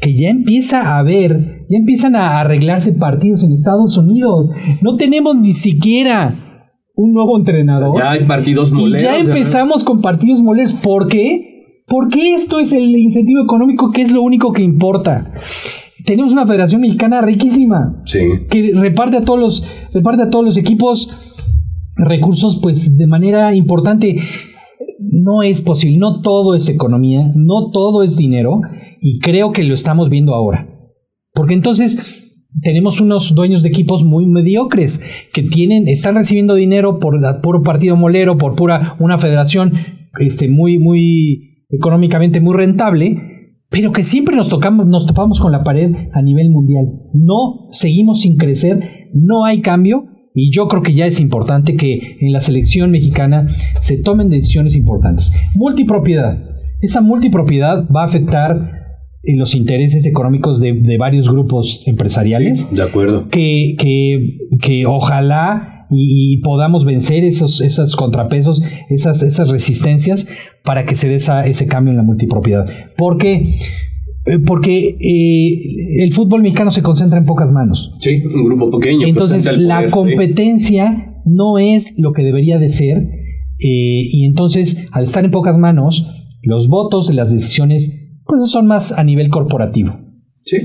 que 0.00 0.14
ya 0.14 0.28
empieza 0.28 0.82
a 0.82 0.98
haber, 0.98 1.64
ya 1.70 1.78
empiezan 1.78 2.16
a 2.16 2.40
arreglarse 2.40 2.92
partidos 2.92 3.42
en 3.44 3.52
Estados 3.52 3.96
Unidos. 3.96 4.50
No 4.82 4.96
tenemos 4.96 5.36
ni 5.36 5.54
siquiera 5.54 6.70
un 6.94 7.14
nuevo 7.14 7.38
entrenador. 7.38 7.98
ya 7.98 8.10
hay 8.10 8.24
partidos 8.26 8.70
moleros. 8.70 9.00
Y 9.00 9.04
ya 9.04 9.18
empezamos 9.18 9.84
con 9.84 10.02
partidos 10.02 10.42
moleros. 10.42 10.74
¿Por 10.74 11.08
qué? 11.08 11.82
Porque 11.86 12.34
esto 12.34 12.60
es 12.60 12.72
el 12.72 12.94
incentivo 12.94 13.42
económico 13.42 13.90
que 13.92 14.02
es 14.02 14.12
lo 14.12 14.22
único 14.22 14.52
que 14.52 14.62
importa. 14.62 15.32
Tenemos 16.04 16.32
una 16.32 16.46
Federación 16.46 16.80
Mexicana 16.80 17.20
riquísima. 17.20 18.02
Que 18.50 18.72
reparte 18.74 19.16
a 19.16 19.24
todos 19.24 19.40
los, 19.40 19.66
reparte 19.94 20.24
a 20.24 20.30
todos 20.30 20.44
los 20.44 20.56
equipos 20.58 21.31
recursos 22.04 22.60
pues 22.62 22.96
de 22.96 23.06
manera 23.06 23.54
importante. 23.54 24.16
No 24.98 25.42
es 25.42 25.60
posible, 25.62 25.98
no 25.98 26.20
todo 26.20 26.54
es 26.54 26.68
economía, 26.68 27.30
no 27.34 27.70
todo 27.72 28.02
es 28.02 28.16
dinero 28.16 28.60
y 29.00 29.18
creo 29.20 29.52
que 29.52 29.64
lo 29.64 29.74
estamos 29.74 30.08
viendo 30.08 30.34
ahora. 30.34 30.68
Porque 31.34 31.54
entonces 31.54 32.22
tenemos 32.60 33.00
unos 33.00 33.34
dueños 33.34 33.62
de 33.62 33.68
equipos 33.68 34.04
muy 34.04 34.26
mediocres 34.26 35.02
que 35.32 35.42
tienen, 35.42 35.88
están 35.88 36.14
recibiendo 36.14 36.54
dinero 36.54 36.98
por 36.98 37.18
puro 37.40 37.62
partido 37.62 37.96
molero, 37.96 38.36
por 38.36 38.54
pura 38.54 38.96
una 39.00 39.18
federación 39.18 39.72
este, 40.20 40.48
muy, 40.48 40.78
muy 40.78 41.66
económicamente 41.70 42.40
muy 42.40 42.54
rentable, 42.54 43.56
pero 43.70 43.92
que 43.92 44.04
siempre 44.04 44.36
nos 44.36 44.50
tocamos, 44.50 44.86
nos 44.86 45.06
topamos 45.06 45.40
con 45.40 45.52
la 45.52 45.64
pared 45.64 45.90
a 46.12 46.20
nivel 46.20 46.50
mundial. 46.50 46.84
No 47.14 47.66
seguimos 47.70 48.20
sin 48.20 48.36
crecer, 48.36 48.80
no 49.14 49.46
hay 49.46 49.62
cambio 49.62 50.04
y 50.34 50.50
yo 50.50 50.68
creo 50.68 50.82
que 50.82 50.94
ya 50.94 51.06
es 51.06 51.20
importante 51.20 51.76
que 51.76 52.16
en 52.20 52.32
la 52.32 52.40
selección 52.40 52.90
mexicana 52.90 53.46
se 53.80 53.98
tomen 53.98 54.30
decisiones 54.30 54.76
importantes. 54.76 55.32
Multipropiedad. 55.56 56.38
Esa 56.80 57.00
multipropiedad 57.00 57.86
va 57.94 58.02
a 58.02 58.06
afectar 58.06 58.82
en 59.24 59.38
los 59.38 59.54
intereses 59.54 60.06
económicos 60.06 60.58
de, 60.58 60.96
varios 60.98 61.28
grupos 61.30 61.84
empresariales. 61.86 62.74
de 62.74 62.82
acuerdo. 62.82 63.28
Que, 63.28 63.76
que, 63.78 64.86
ojalá 64.86 65.86
y, 65.90 66.38
podamos 66.38 66.84
vencer 66.84 67.24
esos, 67.24 67.60
esos 67.60 67.94
contrapesos, 67.94 68.62
esas, 68.88 69.22
esas 69.22 69.50
resistencias 69.50 70.26
para 70.64 70.86
que 70.86 70.96
se 70.96 71.08
dé 71.08 71.16
ese 71.16 71.66
cambio 71.66 71.90
en 71.90 71.98
la 71.98 72.02
multipropiedad. 72.02 72.66
Porque 72.96 73.34
eh, 73.34 73.58
porque 74.46 74.96
eh, 75.00 76.02
el 76.04 76.12
fútbol 76.12 76.42
mexicano 76.42 76.70
se 76.70 76.82
concentra 76.82 77.18
en 77.18 77.24
pocas 77.24 77.50
manos. 77.50 77.92
Sí, 77.98 78.22
un 78.24 78.44
grupo 78.44 78.78
pequeño. 78.78 79.06
Entonces 79.06 79.58
la 79.58 79.90
competencia 79.90 81.20
no 81.24 81.58
es 81.58 81.92
lo 81.96 82.12
que 82.12 82.22
debería 82.22 82.58
de 82.58 82.68
ser 82.68 82.98
eh, 82.98 83.08
y 83.58 84.24
entonces 84.26 84.86
al 84.92 85.04
estar 85.04 85.24
en 85.24 85.32
pocas 85.32 85.58
manos, 85.58 86.06
los 86.42 86.68
votos, 86.68 87.12
las 87.12 87.32
decisiones, 87.32 88.20
pues 88.24 88.48
son 88.48 88.66
más 88.66 88.92
a 88.92 89.02
nivel 89.02 89.28
corporativo. 89.28 89.98
Sí. 90.44 90.56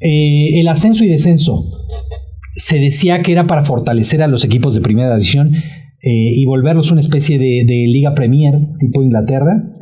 el 0.00 0.66
ascenso 0.68 1.04
y 1.04 1.08
descenso 1.08 1.62
se 2.54 2.78
decía 2.78 3.20
que 3.20 3.32
era 3.32 3.46
para 3.46 3.64
fortalecer 3.64 4.22
a 4.22 4.28
los 4.28 4.46
equipos 4.46 4.74
de 4.74 4.80
primera 4.80 5.12
división 5.12 5.52
y 6.00 6.42
volverlos 6.46 6.90
una 6.90 7.00
especie 7.00 7.38
de, 7.38 7.64
de 7.66 7.86
Liga 7.88 8.14
Premier 8.14 8.54
tipo 8.80 9.02
Inglaterra 9.02 9.72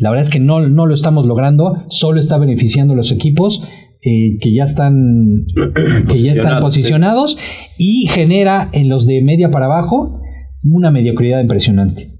La 0.00 0.10
verdad 0.10 0.22
es 0.22 0.30
que 0.30 0.40
no, 0.40 0.66
no 0.68 0.86
lo 0.86 0.94
estamos 0.94 1.26
logrando, 1.26 1.84
solo 1.90 2.20
está 2.20 2.38
beneficiando 2.38 2.94
a 2.94 2.96
los 2.96 3.12
equipos 3.12 3.62
eh, 4.02 4.38
que 4.40 4.54
ya 4.54 4.64
están 4.64 5.44
que 6.08 6.18
ya 6.18 6.32
están 6.32 6.60
posicionados 6.60 7.38
y 7.76 8.08
genera 8.08 8.70
en 8.72 8.88
los 8.88 9.06
de 9.06 9.20
media 9.22 9.50
para 9.50 9.66
abajo 9.66 10.22
una 10.62 10.90
mediocridad 10.90 11.42
impresionante. 11.42 12.14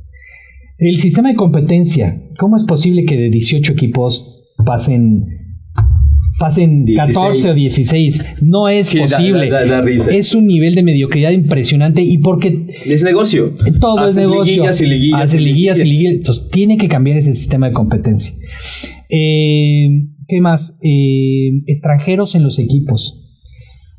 El 0.77 0.99
sistema 0.99 1.31
de 1.31 1.37
competencia, 1.37 2.23
¿cómo 2.39 2.57
es 2.57 2.65
posible 2.65 3.05
que 3.05 3.17
de 3.17 3.31
18 3.31 3.73
equipos 3.73 4.45
pasen 4.67 5.40
pasen 6.41 6.87
14 6.87 7.51
o 7.51 7.55
16. 7.55 8.25
No 8.41 8.69
es 8.69 8.93
posible. 8.95 9.51
es 10.11 10.35
un 10.35 10.47
nivel 10.47 10.75
de 10.75 10.83
mediocridad 10.83 11.31
impresionante 11.33 12.03
y 12.03 12.19
porque... 12.19 12.67
Es 12.87 13.05
negocio. 13.05 13.55
Todo 13.79 14.07
es 14.07 14.17
negocio. 14.17 14.45
Liguillas 14.45 14.81
y 14.81 14.87
liguillas. 14.87 15.21
Hace 15.21 15.41
liguillas 15.41 15.81
y 15.81 15.85
liguillas. 15.85 16.15
Entonces 16.15 16.49
tiene 16.51 16.79
que 16.79 16.89
cambiar 16.89 17.19
ese 17.19 17.35
sistema 17.35 17.69
de 17.69 17.75
competencia. 17.75 18.35
Eh, 19.11 19.89
¿Qué 20.27 20.41
más? 20.41 20.79
Eh, 20.83 21.51
extranjeros 21.67 22.35
en 22.35 22.43
los 22.43 22.59
equipos. 22.59 23.19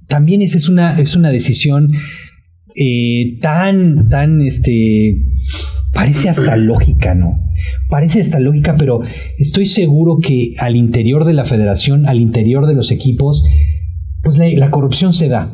También 0.07 0.41
esa 0.41 0.57
es 0.57 0.67
una, 0.67 0.99
es 0.99 1.15
una 1.15 1.29
decisión 1.29 1.91
eh, 2.75 3.37
tan, 3.39 4.09
tan, 4.09 4.41
este, 4.41 5.15
parece 5.93 6.29
hasta 6.29 6.55
lógica, 6.55 7.15
¿no? 7.15 7.39
Parece 7.89 8.21
hasta 8.21 8.39
lógica, 8.39 8.75
pero 8.77 9.01
estoy 9.37 9.65
seguro 9.65 10.17
que 10.21 10.53
al 10.59 10.75
interior 10.75 11.25
de 11.25 11.33
la 11.33 11.45
federación, 11.45 12.07
al 12.07 12.19
interior 12.19 12.67
de 12.67 12.73
los 12.73 12.91
equipos, 12.91 13.43
pues 14.23 14.37
la, 14.37 14.69
corrupción 14.69 15.13
se 15.13 15.27
da. 15.27 15.49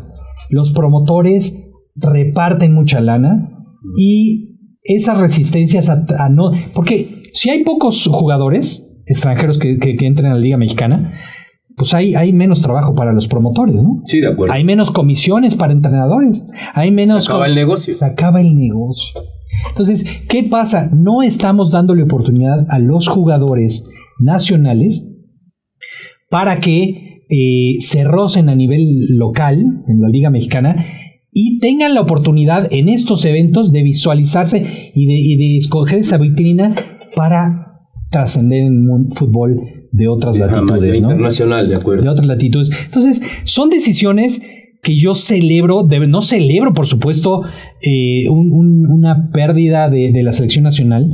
Los 0.49 0.73
promotores 0.73 1.57
reparten 1.95 2.73
mucha 2.73 2.99
lana 2.99 3.49
y 3.97 4.57
esas 4.83 5.17
resistencias 5.17 5.89
a, 5.89 6.29
no... 6.29 6.51
Porque 6.73 7.23
si 7.33 7.49
hay 7.49 7.63
pocos 7.63 8.07
jugadores 8.07 8.83
extranjeros 9.05 9.57
que, 9.57 9.79
que, 9.79 9.95
entren 10.05 10.31
a 10.31 10.35
la 10.35 10.39
Liga 10.39 10.57
Mexicana, 10.57 11.13
pues 11.75 11.93
hay, 11.93 12.15
hay 12.15 12.33
menos 12.33 12.61
trabajo 12.61 12.93
para 12.95 13.13
los 13.13 13.27
promotores, 13.27 13.81
¿no? 13.81 14.01
Sí, 14.05 14.19
de 14.19 14.27
acuerdo. 14.27 14.53
Hay 14.53 14.63
menos 14.63 14.91
comisiones 14.91 15.55
para 15.55 15.73
entrenadores. 15.73 16.47
Hay 16.73 16.91
menos. 16.91 17.25
Se 17.25 17.31
acaba 17.31 17.45
el 17.45 17.55
negocio. 17.55 17.93
Se 17.93 18.05
acaba 18.05 18.41
el 18.41 18.55
negocio. 18.57 19.21
Entonces, 19.69 20.05
¿qué 20.27 20.43
pasa? 20.43 20.89
No 20.93 21.21
estamos 21.21 21.71
dándole 21.71 22.03
oportunidad 22.03 22.65
a 22.69 22.79
los 22.79 23.07
jugadores 23.07 23.85
nacionales 24.19 25.07
para 26.29 26.59
que 26.59 27.23
eh, 27.29 27.75
se 27.79 28.03
rocen 28.03 28.49
a 28.49 28.55
nivel 28.55 29.17
local 29.17 29.83
en 29.87 30.01
la 30.01 30.09
Liga 30.09 30.29
Mexicana 30.29 30.85
y 31.31 31.59
tengan 31.59 31.93
la 31.93 32.01
oportunidad 32.01 32.67
en 32.71 32.89
estos 32.89 33.25
eventos 33.25 33.71
de 33.71 33.83
visualizarse 33.83 34.91
y 34.95 35.37
de, 35.37 35.57
escoger 35.57 35.99
esa 35.99 36.17
vitrina 36.17 36.73
para 37.15 37.81
trascender 38.09 38.63
en 38.63 38.89
un 38.89 39.11
fútbol 39.11 39.59
de 39.91 40.07
otras 40.07 40.37
latitudes. 40.37 41.01
¿no? 41.01 41.11
Internacional, 41.11 41.67
de 41.67 41.75
acuerdo. 41.75 42.03
De 42.03 42.09
otras 42.09 42.27
latitudes. 42.27 42.71
Entonces, 42.85 43.21
son 43.43 43.69
decisiones 43.69 44.41
que 44.81 44.95
yo 44.95 45.13
celebro, 45.15 45.83
no 45.83 46.21
celebro 46.21 46.73
por 46.73 46.87
supuesto 46.87 47.41
eh, 47.81 48.27
una 48.29 49.29
pérdida 49.31 49.89
de, 49.89 50.11
la 50.23 50.31
selección 50.31 50.63
nacional, 50.63 51.09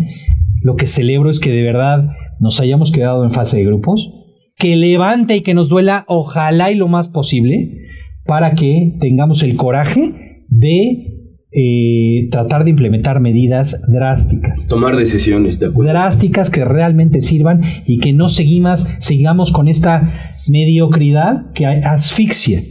lo 0.61 0.75
que 0.75 0.87
celebro 0.87 1.29
es 1.29 1.39
que 1.39 1.51
de 1.51 1.63
verdad 1.63 2.09
nos 2.39 2.59
hayamos 2.59 2.91
quedado 2.91 3.23
en 3.23 3.31
fase 3.31 3.57
de 3.57 3.65
grupos, 3.65 4.09
que 4.57 4.75
levante 4.75 5.35
y 5.35 5.41
que 5.41 5.53
nos 5.53 5.67
duela 5.67 6.05
ojalá 6.07 6.71
y 6.71 6.75
lo 6.75 6.87
más 6.87 7.09
posible 7.09 7.79
para 8.25 8.53
que 8.53 8.95
tengamos 9.01 9.43
el 9.43 9.55
coraje 9.55 10.45
de 10.47 11.13
eh, 11.51 12.29
tratar 12.31 12.63
de 12.63 12.69
implementar 12.69 13.19
medidas 13.19 13.81
drásticas. 13.87 14.67
Tomar 14.67 14.95
decisiones, 14.95 15.59
de 15.59 15.67
acuerdo. 15.67 15.91
Drásticas 15.91 16.49
que 16.49 16.63
realmente 16.63 17.21
sirvan 17.21 17.61
y 17.85 17.99
que 17.99 18.13
no 18.13 18.29
seguimos, 18.29 18.87
sigamos 18.99 19.51
con 19.51 19.67
esta 19.67 20.13
mediocridad 20.47 21.51
que 21.53 21.65
asfixia 21.65 22.61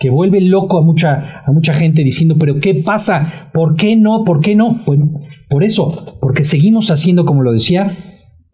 que 0.00 0.08
vuelve 0.08 0.40
loco 0.40 0.78
a 0.78 0.82
mucha, 0.82 1.42
a 1.44 1.52
mucha 1.52 1.74
gente 1.74 2.02
diciendo, 2.02 2.36
pero 2.40 2.58
¿qué 2.58 2.74
pasa? 2.74 3.50
¿Por 3.52 3.76
qué 3.76 3.96
no? 3.96 4.24
¿Por 4.24 4.40
qué 4.40 4.54
no? 4.54 4.80
Bueno, 4.86 5.20
por 5.50 5.62
eso, 5.62 6.16
porque 6.22 6.42
seguimos 6.42 6.90
haciendo, 6.90 7.26
como 7.26 7.42
lo 7.42 7.52
decía, 7.52 7.92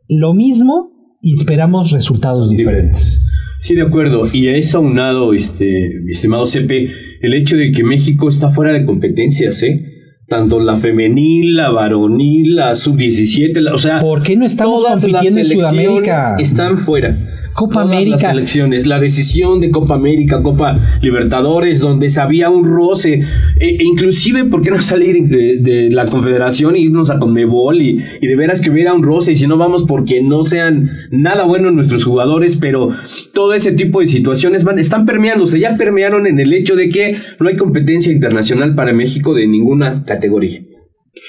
lo 0.09 0.35
mismo 0.35 0.91
y 1.23 1.35
esperamos 1.37 1.93
resultados 1.93 2.51
diferentes. 2.51 3.25
Sí, 3.61 3.77
de 3.77 3.83
acuerdo. 3.83 4.23
Y 4.33 4.49
a 4.49 4.57
eso 4.57 4.79
aunado, 4.79 5.33
este, 5.33 6.01
mi 6.05 6.13
estimado 6.13 6.47
CP, 6.47 6.91
el 7.23 7.35
hecho 7.35 7.57
de 7.57 7.71
que 7.71 7.85
México 7.85 8.29
está 8.29 8.51
fuera 8.51 8.73
de 8.73 8.85
competencias, 8.85 9.63
¿eh? 9.63 9.85
Tanto 10.29 10.59
la 10.59 10.79
femenil, 10.79 11.55
la 11.55 11.71
varonil, 11.71 12.57
la 12.57 12.75
sub-17, 12.75 13.73
o 13.73 13.79
sea... 13.79 14.01
¿Por 14.01 14.25
qué 14.25 14.35
no 14.35 14.45
estamos 14.45 14.85
compitiendo 14.85 15.39
en 15.39 15.47
Sudamérica? 15.47 16.35
Están 16.41 16.79
fuera. 16.79 17.17
Copa 17.57 17.81
América. 17.81 18.29
Las 18.29 18.35
elecciones, 18.35 18.87
la 18.87 19.01
decisión 19.01 19.61
de 19.61 19.71
Copa 19.71 19.95
América, 19.95 20.43
Copa 20.43 20.99
Libertadores, 21.01 21.81
donde 21.81 22.11
sabía 22.11 22.51
un 22.51 22.67
roce, 22.67 23.23
e, 23.59 23.67
e 23.67 23.83
inclusive, 23.83 24.45
¿por 24.45 24.61
qué 24.61 24.71
no 24.71 24.83
salir 24.83 25.27
de, 25.27 25.89
la 25.91 26.05
Confederación 26.05 26.77
e 26.77 26.81
irnos 26.81 27.09
a 27.11 27.19
Conmebol 27.19 27.81
y, 27.81 28.05
y, 28.21 28.27
de 28.27 28.37
veras 28.37 28.61
que 28.61 28.71
hubiera 28.71 28.93
un 28.93 29.03
roce? 29.03 29.33
Y 29.33 29.37
si 29.37 29.47
no 29.47 29.57
vamos 29.57 29.85
porque 29.85 30.23
no 30.23 30.43
sean 30.43 30.91
nada 31.11 31.45
buenos 31.45 31.73
nuestros 31.73 32.05
jugadores, 32.05 32.59
pero 32.61 32.91
todo 33.33 33.55
ese 33.55 33.73
tipo 33.73 34.01
de 34.01 34.07
situaciones 34.07 34.63
van, 34.63 34.79
están 34.79 35.07
permeándose, 35.07 35.59
ya 35.59 35.79
permearon 35.79 36.27
en 36.27 36.39
el 36.39 36.53
hecho 36.53 36.77
de 36.77 36.91
que 36.91 37.17
no 37.41 37.49
hay 37.49 37.57
competencia 37.57 38.13
internacional 38.13 38.75
para 38.75 38.93
México 38.93 39.33
de 39.33 39.49
ninguna 39.49 40.05
categoría. 40.05 40.61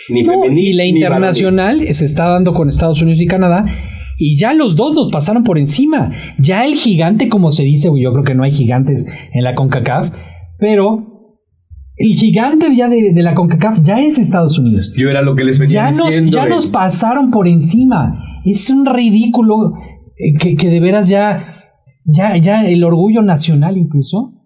Ni 0.10 0.22
y 0.22 0.74
la 0.74 0.84
internacional 0.84 1.82
se 1.94 2.04
está 2.04 2.28
dando 2.28 2.54
con 2.54 2.68
Estados 2.68 3.02
Unidos 3.02 3.22
y 3.22 3.28
Canadá 3.28 3.66
y 4.18 4.36
ya 4.36 4.54
los 4.54 4.76
dos 4.76 4.96
los 4.96 5.12
pasaron 5.12 5.44
por 5.44 5.58
encima. 5.58 6.10
Ya 6.40 6.66
el 6.66 6.76
gigante, 6.76 7.30
como 7.30 7.52
se 7.52 7.64
dice, 7.64 7.90
yo 7.96 8.12
creo 8.12 8.24
que 8.24 8.36
no 8.36 8.44
hay 8.44 8.52
gigantes 8.52 9.06
en 9.34 9.44
la 9.44 9.54
CONCACAF, 9.54 10.12
pero 10.60 11.34
el 11.96 12.14
gigante 12.16 12.76
ya 12.76 12.90
de, 12.90 13.12
la 13.16 13.34
CONCACAF 13.34 13.82
ya 13.84 14.00
es 14.00 14.18
Estados 14.18 14.58
Unidos. 14.60 14.92
Yo 14.96 15.10
era 15.10 15.22
lo 15.22 15.36
que 15.36 15.44
les 15.44 15.60
venía 15.60 15.74
ya 15.74 15.88
diciendo. 15.90 16.26
Nos, 16.26 16.32
ya 16.32 16.46
nos 16.48 16.68
pasaron 16.68 17.32
por 17.32 17.48
encima. 17.48 18.42
Es 18.44 18.70
un 18.70 18.86
ridículo 18.86 19.74
eh, 20.18 20.38
que, 20.40 20.56
que 20.56 20.70
de 20.70 20.80
veras 20.80 21.10
ya, 21.10 21.54
ya, 22.12 22.38
ya 22.38 22.66
el 22.66 22.84
orgullo 22.84 23.22
nacional 23.22 23.78
incluso 23.78 24.37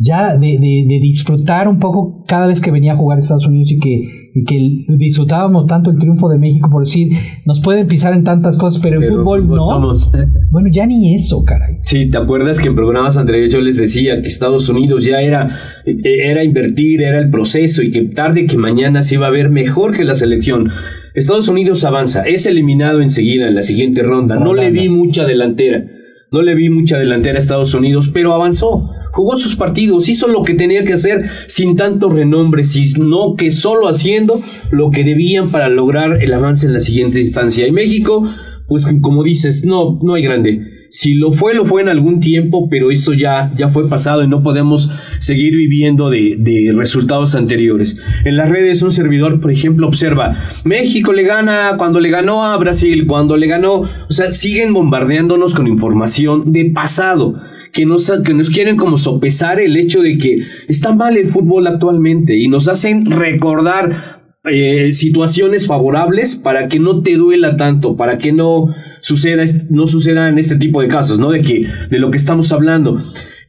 ya 0.00 0.36
de, 0.36 0.58
de, 0.58 0.98
disfrutar 1.00 1.66
un 1.66 1.80
poco 1.80 2.24
cada 2.26 2.46
vez 2.46 2.60
que 2.60 2.70
venía 2.70 2.92
a 2.92 2.96
jugar 2.96 3.16
a 3.16 3.20
Estados 3.20 3.48
Unidos 3.48 3.72
y 3.72 3.78
que, 3.78 4.30
y 4.32 4.44
que 4.44 4.94
disfrutábamos 4.96 5.66
tanto 5.66 5.90
el 5.90 5.98
triunfo 5.98 6.28
de 6.28 6.38
México 6.38 6.70
por 6.70 6.84
decir, 6.84 7.08
nos 7.44 7.60
pueden 7.60 7.88
pisar 7.88 8.14
en 8.14 8.22
tantas 8.22 8.58
cosas, 8.58 8.80
pero, 8.80 9.02
en 9.02 9.08
fútbol 9.08 9.48
no. 9.48 9.92
Bueno, 10.50 10.68
ya 10.72 10.86
ni 10.86 11.14
eso, 11.14 11.44
caray. 11.44 11.76
Sí, 11.80 12.10
¿te 12.10 12.16
acuerdas 12.16 12.60
que 12.60 12.68
en 12.68 12.74
programas 12.74 13.16
anteriores 13.16 13.52
yo 13.52 13.60
les 13.60 13.76
decía 13.76 14.22
que 14.22 14.28
Estados 14.28 14.68
Unidos 14.68 15.04
ya 15.04 15.20
era, 15.20 15.58
era 15.84 16.44
invertir, 16.44 17.02
era 17.02 17.18
el 17.18 17.30
proceso 17.30 17.82
y 17.82 17.90
que 17.90 18.02
tarde 18.04 18.46
que 18.46 18.56
mañana 18.56 19.02
se 19.02 19.16
iba 19.16 19.26
a 19.26 19.30
ver 19.30 19.50
mejor 19.50 19.96
que 19.96 20.04
la 20.04 20.14
selección? 20.14 20.70
Estados 21.14 21.48
Unidos 21.48 21.84
avanza, 21.84 22.22
es 22.22 22.46
eliminado 22.46 23.02
enseguida 23.02 23.48
en 23.48 23.56
la 23.56 23.62
siguiente 23.62 24.02
ronda, 24.02 24.36
no 24.36 24.54
le 24.54 24.70
vi 24.70 24.88
mucha 24.88 25.26
delantera. 25.26 25.84
No 26.30 26.42
le 26.42 26.54
vi 26.54 26.68
mucha 26.68 26.98
delantera 26.98 27.36
a 27.36 27.38
Estados 27.38 27.74
Unidos, 27.74 28.10
pero 28.12 28.34
avanzó 28.34 28.90
jugó 29.18 29.36
sus 29.36 29.56
partidos, 29.56 30.08
hizo 30.08 30.28
lo 30.28 30.44
que 30.44 30.54
tenía 30.54 30.84
que 30.84 30.92
hacer 30.92 31.24
sin 31.48 31.74
tanto 31.74 32.08
renombre, 32.08 32.62
sino 32.62 33.34
que 33.34 33.50
solo 33.50 33.88
haciendo 33.88 34.40
lo 34.70 34.92
que 34.92 35.02
debían 35.02 35.50
para 35.50 35.68
lograr 35.68 36.22
el 36.22 36.32
avance 36.32 36.68
en 36.68 36.72
la 36.72 36.78
siguiente 36.78 37.20
instancia. 37.20 37.66
Y 37.66 37.72
México, 37.72 38.28
pues 38.68 38.86
como 39.00 39.24
dices, 39.24 39.64
no, 39.64 39.98
no 40.04 40.14
hay 40.14 40.22
grande. 40.22 40.60
Si 40.90 41.14
lo 41.14 41.32
fue, 41.32 41.52
lo 41.54 41.66
fue 41.66 41.82
en 41.82 41.88
algún 41.88 42.20
tiempo, 42.20 42.68
pero 42.70 42.92
eso 42.92 43.12
ya, 43.12 43.52
ya 43.58 43.70
fue 43.70 43.88
pasado 43.88 44.22
y 44.22 44.28
no 44.28 44.40
podemos 44.40 44.88
seguir 45.18 45.56
viviendo 45.56 46.10
de, 46.10 46.36
de, 46.38 46.72
resultados 46.72 47.34
anteriores. 47.34 48.00
En 48.24 48.36
las 48.36 48.48
redes 48.48 48.82
un 48.82 48.92
servidor, 48.92 49.40
por 49.40 49.50
ejemplo, 49.50 49.88
observa, 49.88 50.36
México 50.64 51.12
le 51.12 51.24
gana 51.24 51.74
cuando 51.76 51.98
le 51.98 52.10
ganó 52.10 52.44
a 52.44 52.56
Brasil, 52.56 53.04
cuando 53.08 53.36
le 53.36 53.48
ganó, 53.48 53.80
o 53.80 54.10
sea, 54.12 54.30
siguen 54.30 54.72
bombardeándonos 54.72 55.54
con 55.54 55.66
información 55.66 56.52
de 56.52 56.66
pasado 56.66 57.34
que 57.78 57.86
nos, 57.86 58.10
que 58.24 58.34
nos 58.34 58.50
quieren 58.50 58.76
como 58.76 58.96
sopesar 58.96 59.60
el 59.60 59.76
hecho 59.76 60.02
de 60.02 60.18
que 60.18 60.42
está 60.66 60.96
mal 60.96 61.16
el 61.16 61.28
fútbol 61.28 61.64
actualmente 61.68 62.36
y 62.36 62.48
nos 62.48 62.66
hacen 62.66 63.06
recordar 63.06 64.32
eh, 64.50 64.92
situaciones 64.92 65.68
favorables 65.68 66.34
para 66.34 66.66
que 66.66 66.80
no 66.80 67.02
te 67.04 67.14
duela 67.14 67.54
tanto, 67.54 67.96
para 67.96 68.18
que 68.18 68.32
no 68.32 68.66
suceda, 69.00 69.44
no 69.70 69.86
sucedan 69.86 70.40
este 70.40 70.56
tipo 70.56 70.82
de 70.82 70.88
casos, 70.88 71.20
¿no? 71.20 71.30
De 71.30 71.42
que, 71.42 71.68
de 71.88 71.98
lo 72.00 72.10
que 72.10 72.16
estamos 72.16 72.50
hablando. 72.50 72.98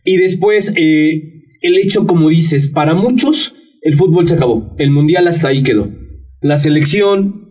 Y 0.05 0.17
después, 0.17 0.75
eh, 0.77 1.41
el 1.63 1.77
hecho, 1.79 2.05
como 2.05 2.29
dices, 2.29 2.67
para 2.69 2.93
muchos, 2.93 3.55
el 3.81 3.95
fútbol 3.95 4.27
se 4.27 4.35
acabó. 4.35 4.75
El 4.77 4.91
mundial 4.91 5.27
hasta 5.27 5.47
ahí 5.47 5.63
quedó. 5.63 5.89
La 6.39 6.57
selección, 6.57 7.49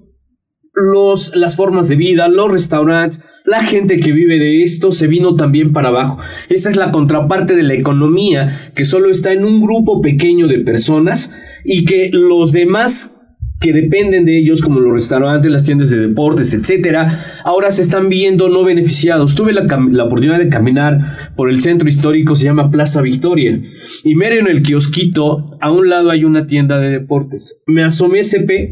los, 0.72 1.34
las 1.34 1.56
formas 1.56 1.88
de 1.88 1.96
vida, 1.96 2.28
los 2.28 2.48
restaurantes, 2.52 3.20
la 3.48 3.62
gente 3.62 3.98
que 3.98 4.12
vive 4.12 4.38
de 4.38 4.62
esto 4.62 4.92
se 4.92 5.06
vino 5.06 5.34
también 5.34 5.72
para 5.72 5.88
abajo. 5.88 6.18
Esa 6.50 6.68
es 6.68 6.76
la 6.76 6.92
contraparte 6.92 7.56
de 7.56 7.62
la 7.62 7.74
economía 7.74 8.72
que 8.74 8.84
solo 8.84 9.10
está 9.10 9.32
en 9.32 9.44
un 9.44 9.60
grupo 9.60 10.02
pequeño 10.02 10.48
de 10.48 10.58
personas 10.58 11.32
y 11.64 11.86
que 11.86 12.10
los 12.12 12.52
demás 12.52 13.14
que 13.58 13.72
dependen 13.72 14.24
de 14.24 14.38
ellos, 14.38 14.60
como 14.60 14.80
los 14.80 14.92
restaurantes, 14.92 15.50
las 15.50 15.64
tiendas 15.64 15.90
de 15.90 15.98
deportes, 15.98 16.54
etcétera, 16.54 17.40
ahora 17.42 17.72
se 17.72 17.82
están 17.82 18.08
viendo 18.08 18.48
no 18.48 18.64
beneficiados. 18.64 19.34
Tuve 19.34 19.52
la, 19.52 19.62
oportunidad 19.62 20.38
de 20.38 20.48
caminar 20.48 21.32
por 21.34 21.50
el 21.50 21.60
centro 21.60 21.88
histórico, 21.88 22.36
se 22.36 22.44
llama 22.44 22.70
Plaza 22.70 23.02
Victoria, 23.02 23.60
y 24.04 24.14
miren 24.14 24.46
en 24.46 24.56
el 24.56 24.62
kiosquito, 24.62 25.56
a 25.60 25.72
un 25.72 25.88
lado 25.88 26.10
hay 26.10 26.24
una 26.24 26.46
tienda 26.46 26.78
de 26.78 26.90
deportes. 26.90 27.62
Me 27.66 27.82
asomé 27.82 28.22
CP, 28.22 28.70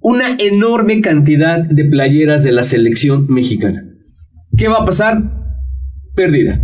una 0.00 0.36
enorme 0.38 1.00
cantidad 1.00 1.60
de 1.60 1.84
playeras 1.84 2.44
de 2.44 2.52
la 2.52 2.64
selección 2.64 3.26
mexicana. 3.28 3.91
¿Qué 4.56 4.68
va 4.68 4.78
a 4.78 4.84
pasar? 4.84 5.22
Pérdida. 6.14 6.60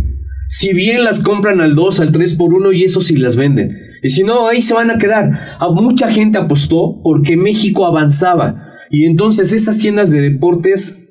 Si 0.47 0.73
bien 0.73 1.03
las 1.03 1.21
compran 1.23 1.61
al 1.61 1.75
2, 1.75 1.99
al 1.99 2.11
3 2.11 2.35
por 2.35 2.53
1 2.53 2.71
y 2.71 2.83
eso 2.83 3.01
sí 3.01 3.17
las 3.17 3.35
venden. 3.35 3.77
Y 4.01 4.09
si 4.09 4.23
no, 4.23 4.47
ahí 4.47 4.61
se 4.61 4.73
van 4.73 4.89
a 4.91 4.97
quedar. 4.97 5.57
A 5.59 5.69
mucha 5.69 6.09
gente 6.09 6.37
apostó 6.37 7.01
porque 7.03 7.37
México 7.37 7.85
avanzaba. 7.85 8.73
Y 8.89 9.05
entonces 9.05 9.53
estas 9.53 9.77
tiendas 9.77 10.09
de 10.09 10.21
deportes 10.21 11.09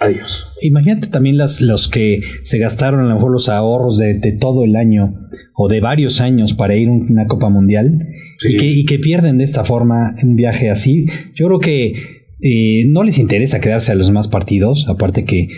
Adiós. 0.00 0.46
Imagínate 0.62 1.08
también 1.08 1.36
las, 1.36 1.60
los 1.60 1.86
que 1.86 2.22
se 2.42 2.58
gastaron 2.58 3.00
a 3.00 3.02
lo 3.04 3.14
mejor 3.14 3.30
los 3.30 3.50
ahorros 3.50 3.98
de, 3.98 4.14
todo 4.40 4.64
el 4.64 4.74
año 4.74 5.14
o 5.54 5.68
de 5.68 5.80
varios 5.80 6.22
años 6.22 6.54
para 6.54 6.74
ir 6.74 6.88
a 6.88 6.92
una 6.92 7.26
Copa 7.26 7.50
Mundial 7.50 8.06
y, 8.42 8.86
que, 8.86 8.98
pierden 8.98 9.36
de 9.36 9.44
esta 9.44 9.62
forma 9.62 10.16
un 10.22 10.36
viaje 10.36 10.70
así. 10.70 11.04
Yo 11.34 11.48
creo 11.48 11.58
que 11.58 12.19
eh, 12.42 12.84
no 12.88 13.02
les 13.02 13.18
interesa 13.18 13.60
quedarse 13.60 13.92
a 13.92 13.94
los 13.94 14.06
demás 14.06 14.28
partidos, 14.28 14.88
aparte 14.88 15.24
que 15.24 15.48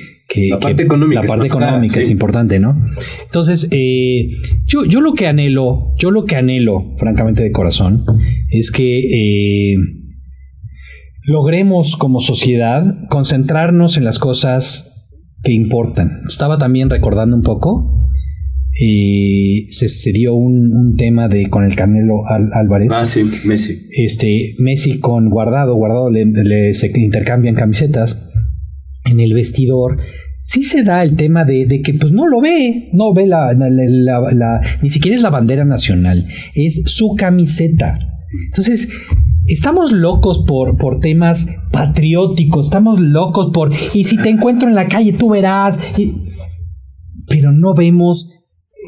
la 0.49 0.59
parte 0.59 0.83
económica, 0.83 1.21
la 1.21 1.27
parte 1.27 1.47
económica 1.47 2.01
es 2.01 2.11
importante, 2.11 2.59
¿no? 2.59 2.77
Entonces, 3.25 3.69
eh, 3.71 4.29
yo, 4.67 4.85
yo 4.85 5.01
lo 5.01 5.15
que 5.15 5.27
anhelo, 5.27 5.95
yo 5.99 6.11
lo 6.11 6.25
que 6.25 6.37
anhelo, 6.37 6.95
francamente 6.97 7.43
de 7.43 7.53
corazón, 7.53 8.05
es 8.51 8.71
que 8.71 9.01
eh, 9.01 9.77
logremos 11.25 11.97
como 11.97 12.21
sociedad 12.21 12.85
concentrarnos 13.11 13.97
en 13.97 14.05
las 14.05 14.19
cosas 14.19 14.89
que 15.43 15.53
importan. 15.53 16.23
Estaba 16.27 16.59
también 16.59 16.89
recordando 16.89 17.37
un 17.37 17.43
poco. 17.43 18.02
Eh, 18.81 19.67
se, 19.71 20.13
dio 20.13 20.35
un, 20.35 20.95
tema 20.97 21.29
de 21.29 21.49
con 21.49 21.65
el 21.65 21.77
Canelo 21.77 22.23
Álvarez. 22.27 22.89
Ah, 22.91 23.05
sí, 23.05 23.23
Messi. 23.45 23.87
Este, 23.91 24.55
Messi 24.59 24.99
con 24.99 25.29
Guardado, 25.29 25.75
Guardado 25.75 26.11
le, 26.11 26.73
se 26.73 26.91
intercambian 26.97 27.55
camisetas 27.55 28.31
en 29.05 29.21
el 29.21 29.35
vestidor 29.35 29.99
sí 30.43 30.65
se 30.65 30.83
da 30.83 31.03
el 31.03 31.17
tema 31.17 31.45
de, 31.45 31.81
que 31.83 31.95
pues 31.95 32.13
no 32.13 32.27
lo 32.27 32.41
ve, 32.41 32.91
no 32.93 33.15
ve 33.15 33.27
la, 33.27 33.49
ni 34.83 34.91
siquiera 34.91 35.17
es 35.17 35.23
la 35.23 35.31
bandera 35.31 35.65
nacional, 35.65 36.27
es 36.55 36.83
su 36.87 37.15
camiseta. 37.17 37.99
Entonces, 38.47 38.89
estamos 39.47 39.93
locos 39.93 40.45
por, 40.47 40.77
por 40.77 40.99
temas 40.99 41.49
patrióticos, 41.71 42.67
estamos 42.67 43.01
locos 43.01 43.51
por, 43.55 43.71
y 43.95 44.05
si 44.05 44.17
te 44.19 44.31
encuentro 44.31 44.69
en 44.69 44.75
la 44.75 44.89
calle 44.89 45.13
tú 45.13 45.31
verás, 45.31 45.79
pero 47.29 47.53
no 47.53 47.75
vemos 47.75 48.29